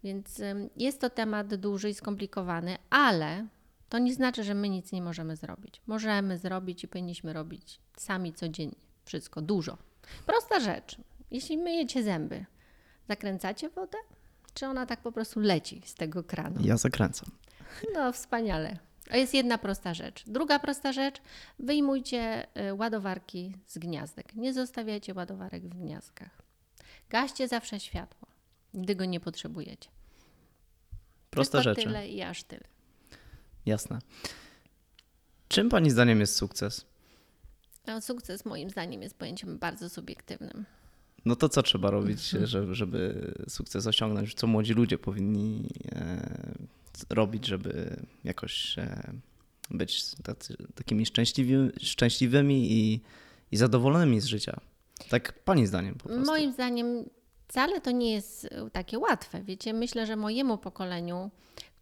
Więc 0.04 0.42
jest 0.76 1.00
to 1.00 1.10
temat 1.10 1.54
duży 1.54 1.90
i 1.90 1.94
skomplikowany, 1.94 2.76
ale 2.90 3.46
to 3.88 3.98
nie 3.98 4.14
znaczy, 4.14 4.44
że 4.44 4.54
my 4.54 4.68
nic 4.68 4.92
nie 4.92 5.02
możemy 5.02 5.36
zrobić. 5.36 5.80
Możemy 5.86 6.38
zrobić 6.38 6.84
i 6.84 6.88
powinniśmy 6.88 7.32
robić 7.32 7.80
sami 7.96 8.32
codziennie. 8.32 8.76
Wszystko, 9.04 9.42
dużo. 9.42 9.78
Prosta 10.26 10.60
rzecz. 10.60 10.96
Jeśli 11.30 11.58
myjecie 11.58 12.02
zęby, 12.02 12.44
zakręcacie 13.08 13.68
wodę? 13.68 13.98
Czy 14.54 14.66
ona 14.66 14.86
tak 14.86 15.00
po 15.02 15.12
prostu 15.12 15.40
leci 15.40 15.82
z 15.84 15.94
tego 15.94 16.24
kranu? 16.24 16.60
Ja 16.64 16.76
zakręcam. 16.76 17.30
No, 17.94 18.12
wspaniale. 18.12 18.78
To 19.10 19.16
jest 19.16 19.34
jedna 19.34 19.58
prosta 19.58 19.94
rzecz. 19.94 20.24
Druga 20.26 20.58
prosta 20.58 20.92
rzecz, 20.92 21.16
wyjmujcie 21.58 22.46
y, 22.70 22.74
ładowarki 22.74 23.56
z 23.66 23.78
gniazdek. 23.78 24.34
Nie 24.34 24.52
zostawiajcie 24.54 25.14
ładowarek 25.14 25.62
w 25.68 25.78
gniazdkach. 25.78 26.42
Gaście 27.10 27.48
zawsze 27.48 27.80
światło, 27.80 28.28
gdy 28.74 28.94
go 28.94 29.04
nie 29.04 29.20
potrzebujecie. 29.20 29.88
Proste 31.30 31.58
Tylko 31.58 31.62
rzeczy. 31.70 31.82
tyle 31.82 32.08
i 32.08 32.22
aż 32.22 32.42
tyle. 32.44 32.64
Jasne. 33.66 33.98
Czym 35.48 35.68
Pani 35.68 35.90
zdaniem 35.90 36.20
jest 36.20 36.36
sukces? 36.36 36.86
No, 37.86 38.00
sukces 38.00 38.44
moim 38.44 38.70
zdaniem 38.70 39.02
jest 39.02 39.18
pojęciem 39.18 39.58
bardzo 39.58 39.88
subiektywnym. 39.88 40.64
No 41.24 41.36
to 41.36 41.48
co 41.48 41.62
trzeba 41.62 41.90
robić, 41.90 42.34
mhm. 42.34 42.46
żeby, 42.46 42.74
żeby 42.74 43.32
sukces 43.48 43.86
osiągnąć? 43.86 44.34
Co 44.34 44.46
młodzi 44.46 44.74
ludzie 44.74 44.98
powinni 44.98 45.68
e, 45.92 46.54
robić, 47.10 47.46
żeby 47.46 47.96
jakoś 48.24 48.78
e, 48.78 49.12
być 49.70 50.14
tacy, 50.22 50.56
takimi 50.74 51.06
szczęśliwi, 51.06 51.54
szczęśliwymi 51.80 52.72
i, 52.72 53.00
i 53.52 53.56
zadowolonymi 53.56 54.20
z 54.20 54.24
życia? 54.24 54.60
Tak 55.08 55.44
Pani 55.44 55.66
zdaniem 55.66 55.94
po 55.94 56.08
prostu. 56.08 56.26
Moim 56.26 56.52
zdaniem 56.52 57.04
wcale 57.48 57.80
to 57.80 57.90
nie 57.90 58.12
jest 58.12 58.48
takie 58.72 58.98
łatwe. 58.98 59.42
Wiecie, 59.42 59.72
myślę, 59.72 60.06
że 60.06 60.16
mojemu 60.16 60.58
pokoleniu 60.58 61.30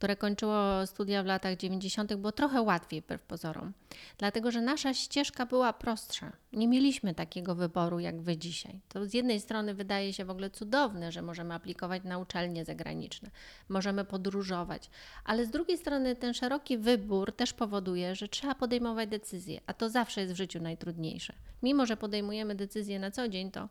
które 0.00 0.16
kończyło 0.16 0.86
studia 0.86 1.22
w 1.22 1.26
latach 1.26 1.56
90., 1.56 2.14
było 2.14 2.32
trochę 2.32 2.62
łatwiej 2.62 3.00
wbrew 3.00 3.22
pozorom, 3.22 3.72
dlatego 4.18 4.50
że 4.50 4.60
nasza 4.60 4.94
ścieżka 4.94 5.46
była 5.46 5.72
prostsza. 5.72 6.32
Nie 6.52 6.68
mieliśmy 6.68 7.14
takiego 7.14 7.54
wyboru 7.54 7.98
jak 7.98 8.20
wy 8.20 8.36
dzisiaj. 8.36 8.80
To 8.88 9.06
z 9.06 9.14
jednej 9.14 9.40
strony 9.40 9.74
wydaje 9.74 10.12
się 10.12 10.24
w 10.24 10.30
ogóle 10.30 10.50
cudowne, 10.50 11.12
że 11.12 11.22
możemy 11.22 11.54
aplikować 11.54 12.04
na 12.04 12.18
uczelnie 12.18 12.64
zagraniczne, 12.64 13.30
możemy 13.68 14.04
podróżować, 14.04 14.90
ale 15.24 15.46
z 15.46 15.50
drugiej 15.50 15.78
strony 15.78 16.16
ten 16.16 16.34
szeroki 16.34 16.78
wybór 16.78 17.32
też 17.32 17.52
powoduje, 17.52 18.14
że 18.14 18.28
trzeba 18.28 18.54
podejmować 18.54 19.08
decyzje, 19.08 19.60
a 19.66 19.74
to 19.74 19.90
zawsze 19.90 20.20
jest 20.20 20.32
w 20.32 20.36
życiu 20.36 20.60
najtrudniejsze. 20.60 21.32
Mimo, 21.62 21.86
że 21.86 21.96
podejmujemy 21.96 22.54
decyzje 22.54 22.98
na 22.98 23.10
co 23.10 23.28
dzień, 23.28 23.50
to 23.50 23.68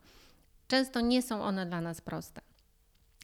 często 0.68 1.02
nie 1.02 1.22
są 1.22 1.44
one 1.44 1.66
dla 1.66 1.82
nas 1.82 2.02
proste. 2.02 2.49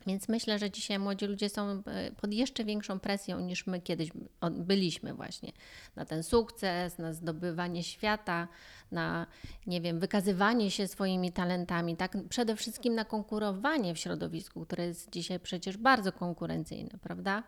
Więc 0.08 0.30
myślę, 0.30 0.60
że 0.60 0.72
dzisiaj 0.72 1.00
młodzi 1.00 1.26
ludzie 1.26 1.50
są 1.50 1.84
e, 1.88 2.12
pod 2.12 2.34
jeszcze 2.34 2.63
większą 2.63 3.00
presją 3.00 3.39
niż 3.39 3.68
my 3.68 3.82
kiedyś 3.82 4.10
byliśmy 4.52 5.13
właśnie 5.13 5.52
na 5.96 6.06
ten 6.06 6.24
sukces, 6.24 6.98
na 6.98 7.13
zdobywanie 7.13 7.84
świata, 7.84 8.48
na 8.91 9.28
nie 9.68 9.82
wiem, 9.82 10.00
wykazywanie 10.00 10.72
się 10.72 10.88
swoimi 10.88 11.32
talentami, 11.32 11.98
tak 11.98 12.18
przede 12.30 12.56
wszystkim 12.56 12.96
na 12.96 13.06
konkurowanie 13.06 13.96
w 13.96 14.00
środowisku, 14.00 14.65
które 14.65 14.88
jest 14.88 15.10
dzisiaj 15.12 15.39
przecież 15.39 15.78
bardzo 15.78 16.12
konkurencyjne, 16.12 17.00
prawda? 17.02 17.44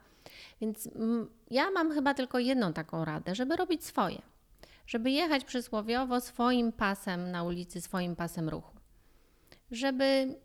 Więc 0.62 0.89
ja 1.52 1.72
mam 1.72 1.91
chyba 1.91 2.13
tylko 2.13 2.39
jedną 2.39 2.74
taką 2.74 3.06
radę, 3.06 3.36
żeby 3.36 3.56
robić 3.56 3.86
swoje. 3.86 4.22
Żeby 4.88 5.12
jechać 5.12 5.43
przysłowiowo 5.43 6.22
swoim 6.22 6.72
pasem 6.72 7.32
na 7.32 7.43
ulicy, 7.43 7.82
swoim 7.82 8.15
pasem 8.15 8.50
ruchu. 8.50 8.76
Żeby 9.72 10.36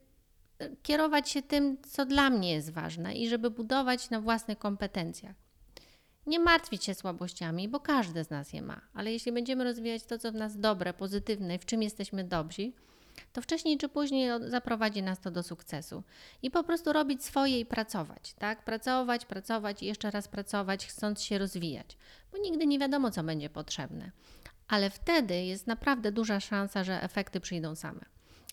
kierować 0.83 1.31
się 1.31 1.43
tym, 1.43 1.77
co 1.83 2.07
dla 2.07 2.31
mnie 2.31 2.53
jest 2.53 2.71
ważne 2.71 3.15
i 3.15 3.29
żeby 3.29 3.51
budować 3.51 4.11
na 4.11 4.21
własnych 4.21 4.59
kompetencjach. 4.59 5.37
Nie 6.27 6.39
martwić 6.39 6.85
się 6.85 6.95
słabościami, 6.95 7.69
bo 7.69 7.81
każdy 7.81 8.25
z 8.25 8.31
nas 8.31 8.53
je 8.53 8.63
ma, 8.63 8.81
ale 8.95 9.13
jeśli 9.13 9.33
będziemy 9.33 9.65
rozwijać 9.65 10.05
to, 10.05 10.19
co 10.19 10.33
w 10.33 10.35
nas 10.35 10.59
dobre, 10.59 10.95
pozytywne, 10.95 11.59
w 11.59 11.67
czym 11.67 11.83
jesteśmy 11.83 12.25
dobrzy, 12.25 12.73
to 13.33 13.43
wcześniej 13.43 13.79
czy 13.79 13.89
później 13.89 14.31
zaprowadzi 14.47 15.03
nas 15.03 15.21
to 15.21 15.31
do 15.31 15.43
sukcesu. 15.43 16.03
I 16.43 16.51
po 16.51 16.65
prostu 16.65 16.93
robić 16.93 17.25
swoje 17.25 17.61
i 17.61 17.67
pracować, 17.67 18.35
tak? 18.35 18.65
Pracować, 18.65 19.27
pracować 19.27 19.83
i 19.83 19.87
jeszcze 19.87 20.11
raz 20.11 20.29
pracować, 20.29 20.87
chcąc 20.87 21.23
się 21.23 21.39
rozwijać, 21.39 21.97
bo 22.33 22.39
nigdy 22.39 22.67
nie 22.67 22.79
wiadomo, 22.79 23.11
co 23.11 23.23
będzie 23.23 23.51
potrzebne. 23.51 24.11
Ale 24.69 24.91
wtedy 24.91 25.45
jest 25.45 25.67
naprawdę 25.67 26.13
duża 26.13 26.41
szansa, 26.41 26.85
że 26.85 27.03
efekty 27.03 27.41
przyjdą 27.41 27.75
same. 27.75 28.05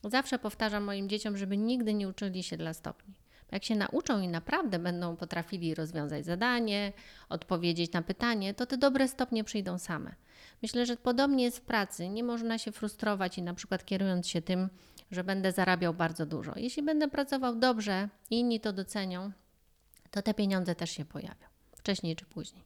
Zawsze 0.04 0.40
powtarzam 0.40 0.84
moim 0.84 1.10
dzieciom, 1.10 1.38
żeby 1.38 1.58
nigdy 1.58 1.94
nie 1.94 2.10
uczyli 2.10 2.44
się 2.44 2.58
dla 2.58 2.74
stopni. 2.74 3.14
Jak 3.52 3.64
się 3.64 3.76
nauczą 3.76 4.22
i 4.22 4.28
naprawdę 4.28 4.80
będą 4.80 5.16
potrafili 5.16 5.76
rozwiązać 5.76 6.26
zadanie, 6.26 6.94
odpowiedzieć 7.30 7.92
na 7.92 8.02
pytanie, 8.02 8.54
to 8.54 8.66
te 8.66 8.78
dobre 8.78 9.08
stopnie 9.08 9.44
przyjdą 9.44 9.78
same. 9.78 10.16
Myślę, 10.62 10.86
że 10.86 10.98
podobnie 10.98 11.44
jest 11.44 11.58
w 11.58 11.62
pracy. 11.62 12.10
Nie 12.10 12.24
można 12.24 12.58
się 12.58 12.72
frustrować 12.72 13.38
i 13.38 13.42
na 13.42 13.54
przykład 13.54 13.86
kierując 13.86 14.28
się 14.28 14.42
tym, 14.42 14.70
że 15.12 15.24
będę 15.24 15.52
zarabiał 15.52 15.94
bardzo 15.94 16.26
dużo. 16.26 16.54
Jeśli 16.56 16.84
będę 16.84 17.08
pracował 17.08 17.56
dobrze 17.56 18.10
i 18.30 18.40
inni 18.40 18.60
to 18.60 18.74
docenią, 18.74 19.32
to 20.12 20.22
te 20.22 20.34
pieniądze 20.34 20.76
też 20.76 20.90
się 20.90 21.06
pojawią. 21.06 21.48
Wcześniej 21.76 22.16
czy 22.16 22.26
później. 22.26 22.64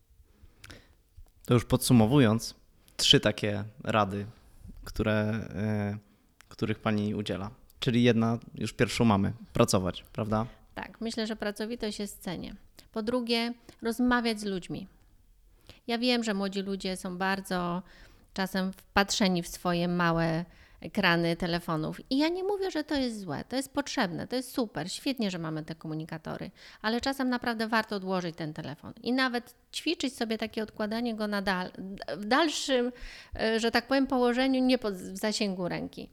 To 1.45 1.53
już 1.53 1.65
podsumowując, 1.65 2.55
trzy 2.97 3.19
takie 3.19 3.63
rady, 3.83 4.25
które, 4.83 5.13
e, 5.55 5.97
których 6.53 6.79
pani 6.79 7.15
udziela. 7.15 7.51
Czyli 7.79 8.03
jedna, 8.03 8.39
już 8.55 8.73
pierwszą 8.73 9.05
mamy, 9.05 9.33
pracować, 9.53 10.03
prawda? 10.13 10.45
Tak, 10.75 11.01
myślę, 11.01 11.27
że 11.27 11.35
pracowitość 11.35 11.99
jest 11.99 12.21
cenie. 12.21 12.55
Po 12.91 13.03
drugie, 13.03 13.53
rozmawiać 13.81 14.39
z 14.39 14.43
ludźmi. 14.43 14.87
Ja 15.87 15.97
wiem, 15.97 16.23
że 16.23 16.33
młodzi 16.33 16.61
ludzie 16.61 16.97
są 16.97 17.17
bardzo 17.17 17.81
czasem 18.33 18.73
wpatrzeni 18.73 19.43
w 19.43 19.47
swoje 19.47 19.87
małe 19.87 20.45
ekrany 20.81 21.35
telefonów. 21.35 22.01
I 22.09 22.17
ja 22.17 22.29
nie 22.29 22.43
mówię, 22.43 22.71
że 22.71 22.83
to 22.83 22.95
jest 22.95 23.19
złe, 23.19 23.43
to 23.49 23.55
jest 23.55 23.73
potrzebne, 23.73 24.27
to 24.27 24.35
jest 24.35 24.51
super, 24.51 24.91
świetnie, 24.91 25.31
że 25.31 25.39
mamy 25.39 25.63
te 25.63 25.75
komunikatory, 25.75 26.51
ale 26.81 27.01
czasem 27.01 27.29
naprawdę 27.29 27.67
warto 27.67 27.95
odłożyć 27.95 28.35
ten 28.35 28.53
telefon 28.53 28.93
i 29.03 29.13
nawet 29.13 29.55
ćwiczyć 29.73 30.15
sobie 30.15 30.37
takie 30.37 30.63
odkładanie 30.63 31.15
go 31.15 31.27
na 31.27 31.41
dal, 31.41 31.71
w 32.17 32.25
dalszym, 32.25 32.91
e, 33.39 33.59
że 33.59 33.71
tak 33.71 33.87
powiem, 33.87 34.07
położeniu, 34.07 34.63
nie 34.63 34.77
pod, 34.77 34.93
w 34.93 35.17
zasięgu 35.17 35.67
ręki 35.67 36.09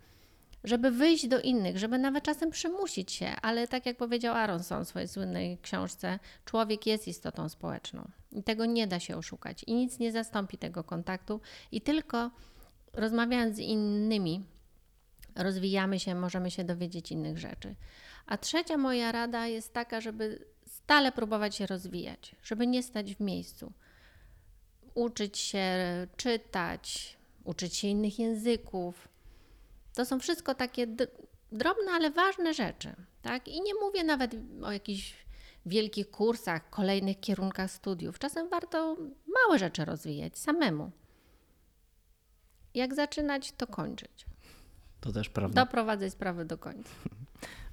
żeby 0.64 0.90
wyjść 0.90 1.28
do 1.28 1.40
innych, 1.40 1.78
żeby 1.78 1.98
nawet 1.98 2.24
czasem 2.24 2.50
przymusić 2.50 3.12
się, 3.12 3.26
ale 3.42 3.68
tak 3.68 3.86
jak 3.86 3.96
powiedział 3.96 4.34
Aronson 4.34 4.84
w 4.84 4.88
swojej 4.88 5.08
słynnej 5.08 5.58
książce, 5.62 6.18
człowiek 6.44 6.86
jest 6.86 7.08
istotą 7.08 7.48
społeczną 7.48 8.10
i 8.32 8.42
tego 8.42 8.66
nie 8.66 8.86
da 8.86 9.00
się 9.00 9.16
oszukać 9.16 9.64
i 9.66 9.74
nic 9.74 9.98
nie 9.98 10.12
zastąpi 10.12 10.58
tego 10.58 10.84
kontaktu 10.84 11.40
i 11.72 11.80
tylko 11.80 12.30
rozmawiając 12.92 13.56
z 13.56 13.58
innymi 13.58 14.44
rozwijamy 15.36 16.00
się, 16.00 16.14
możemy 16.14 16.50
się 16.50 16.64
dowiedzieć 16.64 17.12
innych 17.12 17.38
rzeczy. 17.38 17.74
A 18.26 18.38
trzecia 18.38 18.76
moja 18.76 19.12
rada 19.12 19.46
jest 19.46 19.72
taka, 19.72 20.00
żeby 20.00 20.44
stale 20.66 21.12
próbować 21.12 21.56
się 21.56 21.66
rozwijać, 21.66 22.36
żeby 22.42 22.66
nie 22.66 22.82
stać 22.82 23.14
w 23.14 23.20
miejscu. 23.20 23.72
Uczyć 24.94 25.38
się 25.38 25.66
czytać, 26.16 27.16
uczyć 27.44 27.76
się 27.76 27.88
innych 27.88 28.18
języków, 28.18 29.08
to 29.94 30.04
są 30.04 30.20
wszystko 30.20 30.54
takie 30.54 30.86
drobne, 31.52 31.92
ale 31.92 32.10
ważne 32.10 32.54
rzeczy. 32.54 32.92
Tak? 33.22 33.48
I 33.48 33.60
nie 33.60 33.74
mówię 33.74 34.04
nawet 34.04 34.36
o 34.62 34.72
jakichś 34.72 35.14
wielkich 35.66 36.10
kursach, 36.10 36.70
kolejnych 36.70 37.20
kierunkach 37.20 37.70
studiów. 37.70 38.18
Czasem 38.18 38.48
warto 38.48 38.96
małe 39.26 39.58
rzeczy 39.58 39.84
rozwijać 39.84 40.38
samemu. 40.38 40.90
Jak 42.74 42.94
zaczynać, 42.94 43.52
to 43.52 43.66
kończyć. 43.66 44.26
To 45.00 45.12
też 45.12 45.28
prawda. 45.28 45.64
Doprowadzać 45.64 46.12
sprawę 46.12 46.44
do 46.44 46.58
końca. 46.58 46.90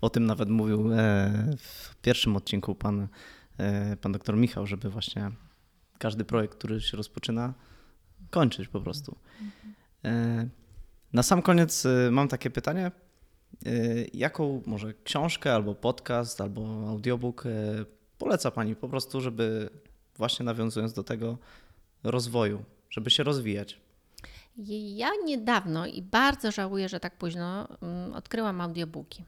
O 0.01 0.09
tym 0.09 0.25
nawet 0.25 0.49
mówił 0.49 0.93
e, 0.93 0.97
w 1.57 1.95
pierwszym 1.95 2.35
odcinku 2.35 2.75
pan, 2.75 3.07
e, 3.57 3.97
pan 3.97 4.11
doktor 4.11 4.37
Michał, 4.37 4.67
żeby 4.67 4.89
właśnie 4.89 5.31
każdy 5.97 6.25
projekt, 6.25 6.55
który 6.55 6.81
się 6.81 6.97
rozpoczyna, 6.97 7.53
kończyć 8.29 8.67
po 8.67 8.81
prostu. 8.81 9.17
E, 10.05 10.47
Na 11.13 11.23
sam 11.23 11.41
koniec 11.41 11.85
e, 11.85 12.11
mam 12.11 12.27
takie 12.27 12.49
pytanie. 12.49 12.91
E, 13.65 13.71
Jaką 14.13 14.61
może 14.65 14.93
książkę, 15.03 15.53
albo 15.53 15.75
podcast, 15.75 16.41
albo 16.41 16.89
audiobook 16.89 17.45
e, 17.45 17.49
poleca 18.17 18.51
Pani 18.51 18.75
po 18.75 18.89
prostu, 18.89 19.21
żeby 19.21 19.69
właśnie 20.17 20.45
nawiązując 20.45 20.93
do 20.93 21.03
tego 21.03 21.37
rozwoju, 22.03 22.63
żeby 22.89 23.09
się 23.09 23.23
rozwijać? 23.23 23.79
Ja 24.95 25.09
niedawno 25.25 25.87
i 25.87 26.01
bardzo 26.01 26.51
żałuję, 26.51 26.89
że 26.89 26.99
tak 26.99 27.17
późno 27.17 27.67
mm, 27.81 28.13
odkryłam 28.13 28.61
audiobooki. 28.61 29.23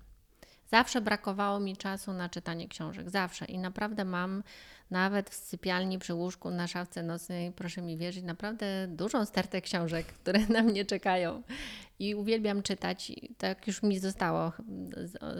Zawsze 0.71 1.01
brakowało 1.01 1.59
mi 1.59 1.77
czasu 1.77 2.13
na 2.13 2.29
czytanie 2.29 2.67
książek, 2.67 3.09
zawsze. 3.09 3.45
I 3.45 3.57
naprawdę 3.57 4.05
mam 4.05 4.43
nawet 4.91 5.29
w 5.29 5.33
sypialni 5.33 5.99
przy 5.99 6.13
łóżku 6.13 6.51
na 6.51 6.67
szafce 6.67 7.03
nocnej, 7.03 7.51
proszę 7.51 7.81
mi 7.81 7.97
wierzyć, 7.97 8.23
naprawdę 8.23 8.87
dużą 8.87 9.25
stertę 9.25 9.61
książek, 9.61 10.05
które 10.05 10.39
na 10.47 10.61
mnie 10.63 10.85
czekają. 10.85 11.43
I 11.99 12.15
uwielbiam 12.15 12.63
czytać, 12.63 13.11
tak 13.37 13.67
już 13.67 13.83
mi 13.83 13.99
zostało 13.99 14.51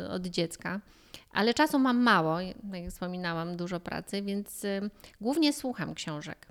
od 0.10 0.28
dziecka. 0.28 0.80
Ale 1.32 1.54
czasu 1.54 1.80
mam 1.80 1.98
mało, 1.98 2.39
jak 2.39 2.54
wspominałam, 2.89 3.58
dużo 3.58 3.80
pracy, 3.80 4.22
więc 4.22 4.63
y, 4.63 4.89
głównie 5.22 5.54
słucham 5.54 5.94
książek. 5.94 6.48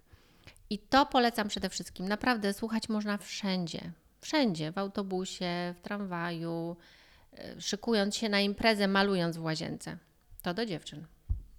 I 0.71 0.79
to 0.79 1.07
polecam 1.07 1.49
przede 1.49 1.69
wszystkim. 1.69 2.09
Naprawdę 2.09 2.53
słuchać 2.53 2.89
można 2.89 3.19
wszędzie. 3.19 3.93
Wszędzie, 4.21 4.73
w 4.73 4.79
autobusie, 4.79 5.75
w 5.77 5.81
tramwaju, 5.81 6.77
szykując 7.59 8.17
się 8.17 8.29
na 8.29 8.41
imprezę, 8.41 8.89
malując 8.89 9.37
w 9.37 9.43
łazience. 9.43 9.97
To 10.43 10.55
do 10.55 10.67
dziewczyn 10.67 11.07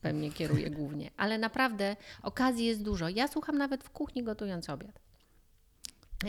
pewnie 0.01 0.31
kieruję 0.31 0.69
głównie. 0.69 1.11
Ale 1.17 1.37
naprawdę 1.37 1.95
okazji 2.23 2.65
jest 2.65 2.83
dużo. 2.83 3.09
Ja 3.09 3.27
słucham 3.27 3.57
nawet 3.57 3.83
w 3.83 3.89
kuchni 3.89 4.23
gotując 4.23 4.69
obiad. 4.69 4.99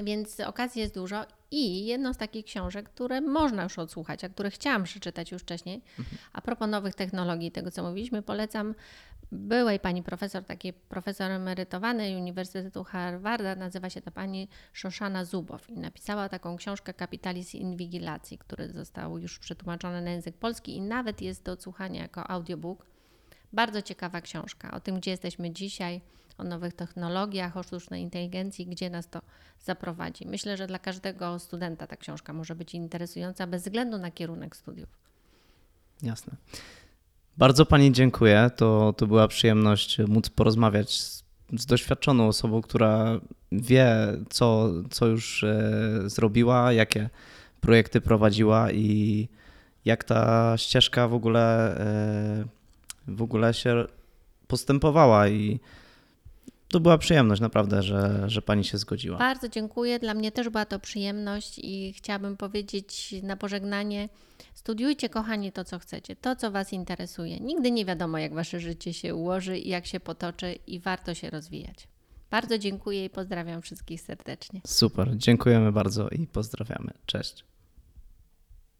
Więc 0.03 0.41
okazji 0.41 0.81
jest 0.81 0.95
dużo 0.95 1.27
i 1.51 1.87
jedną 1.87 2.13
z 2.13 2.17
takich 2.17 2.45
książek, 2.45 2.89
które 2.89 3.21
można 3.21 3.63
już 3.63 3.79
odsłuchać, 3.79 4.25
a 4.25 4.29
które 4.29 4.51
chciałam 4.51 4.85
przeczytać 4.85 5.33
już 5.33 5.43
wcześniej, 5.43 5.83
a 6.33 6.41
propos 6.41 6.69
nowych 6.69 6.95
technologii, 6.95 7.53
tego 7.53 7.71
co 7.71 7.83
mówiliśmy, 7.83 8.23
polecam 8.23 8.75
byłej 9.33 9.81
pani 9.81 10.03
profesor, 10.03 10.45
takiej 10.45 10.73
profesor 10.73 11.31
emerytowanej 11.31 12.17
Uniwersytetu 12.17 12.85
Harvarda, 12.85 13.55
nazywa 13.55 13.91
się 13.91 14.01
ta 14.01 14.11
pani 14.11 14.49
Szoszana 14.73 15.25
Zubow 15.25 15.71
i 15.71 15.79
napisała 15.79 16.29
taką 16.29 16.57
książkę 16.57 16.95
Kapitalizm 16.95 17.57
Inwigilacji, 17.59 18.39
który 18.39 18.69
został 18.69 19.19
już 19.19 19.39
przetłumaczony 19.39 20.03
na 20.03 20.11
język 20.11 20.37
polski 20.37 20.77
i 20.77 20.81
nawet 20.81 21.23
jest 21.23 21.43
do 21.43 21.53
odsłuchania 21.53 22.03
jako 22.03 22.31
audiobook. 22.31 22.87
Bardzo 23.53 23.83
ciekawa 23.83 24.21
książka 24.21 24.71
o 24.71 24.81
tym, 24.81 24.97
gdzie 24.97 25.11
jesteśmy 25.11 25.51
dzisiaj, 25.51 26.01
o 26.39 26.45
nowych 26.45 26.75
technologiach, 26.75 27.57
o 27.57 27.63
sztucznej 27.63 28.03
inteligencji, 28.03 28.67
gdzie 28.67 28.91
nas 28.91 29.09
to 29.09 29.21
zaprowadzi. 29.61 30.27
Myślę, 30.27 30.57
że 30.57 30.67
dla 30.67 30.79
każdego 30.79 31.39
studenta 31.39 31.87
ta 31.87 31.97
książka 31.97 32.33
może 32.33 32.55
być 32.55 32.75
interesująca 32.75 33.47
bez 33.47 33.63
względu 33.63 33.99
na 33.99 34.11
kierunek 34.11 34.57
studiów. 34.57 34.99
Jasne. 36.03 36.37
Bardzo 37.39 37.67
Pani 37.67 37.93
dziękuję. 37.93 38.51
To, 38.57 38.95
to 38.97 39.07
była 39.07 39.29
przyjemność 39.29 39.99
móc 39.99 40.31
porozmawiać 40.31 40.99
z, 40.99 41.25
z 41.57 41.67
doświadczoną 41.67 42.29
osobą, 42.29 42.63
która 42.63 43.21
wie, 43.53 43.87
co, 44.31 44.71
co 44.91 45.07
już 45.07 45.45
e, 45.45 45.71
zrobiła, 46.07 46.73
jakie 46.73 47.11
projekty 47.61 48.01
prowadziła 48.01 48.73
i 48.73 49.29
jak 49.85 50.05
ta 50.05 50.55
ścieżka 50.59 51.09
w 51.09 51.15
ogóle, 51.15 51.77
e, 51.79 52.45
w 53.09 53.23
ogóle 53.23 53.55
się 53.55 53.85
postępowała. 54.47 55.29
I 55.29 55.61
to 56.71 56.81
była 56.81 56.99
przyjemność, 56.99 57.41
naprawdę, 57.41 57.83
że, 57.83 58.25
że 58.27 58.43
Pani 58.43 58.65
się 58.65 58.79
zgodziła. 58.79 59.19
Bardzo 59.19 59.49
dziękuję. 59.49 59.99
Dla 59.99 60.15
mnie 60.15 60.33
też 60.33 60.49
była 60.49 60.65
to 60.65 60.79
przyjemność 60.79 61.59
i 61.59 61.93
chciałabym 61.93 62.37
powiedzieć 62.37 63.15
na 63.23 63.37
pożegnanie: 63.37 64.09
studiujcie, 64.55 65.09
kochani, 65.09 65.53
to, 65.53 65.65
co 65.65 65.79
chcecie, 65.79 66.17
to, 66.17 66.37
co 66.37 66.51
Was 66.51 66.73
interesuje. 66.73 67.41
Nigdy 67.41 67.71
nie 67.71 67.85
wiadomo, 67.85 68.19
jak 68.19 68.35
Wasze 68.35 68.61
życie 68.61 68.93
się 68.93 69.15
ułoży 69.15 69.59
i 69.59 69.69
jak 69.69 69.87
się 69.87 70.01
potoczy, 70.01 70.59
i 70.67 70.81
warto 70.81 71.15
się 71.15 71.31
rozwijać. 71.31 71.89
Bardzo 72.31 72.59
dziękuję 72.59 73.05
i 73.05 73.11
pozdrawiam 73.11 73.63
wszystkich 73.63 74.01
serdecznie. 74.01 74.61
Super, 74.67 75.17
dziękujemy 75.17 75.73
bardzo 75.73 76.09
i 76.09 76.27
pozdrawiamy. 76.27 76.91
Cześć. 77.07 77.45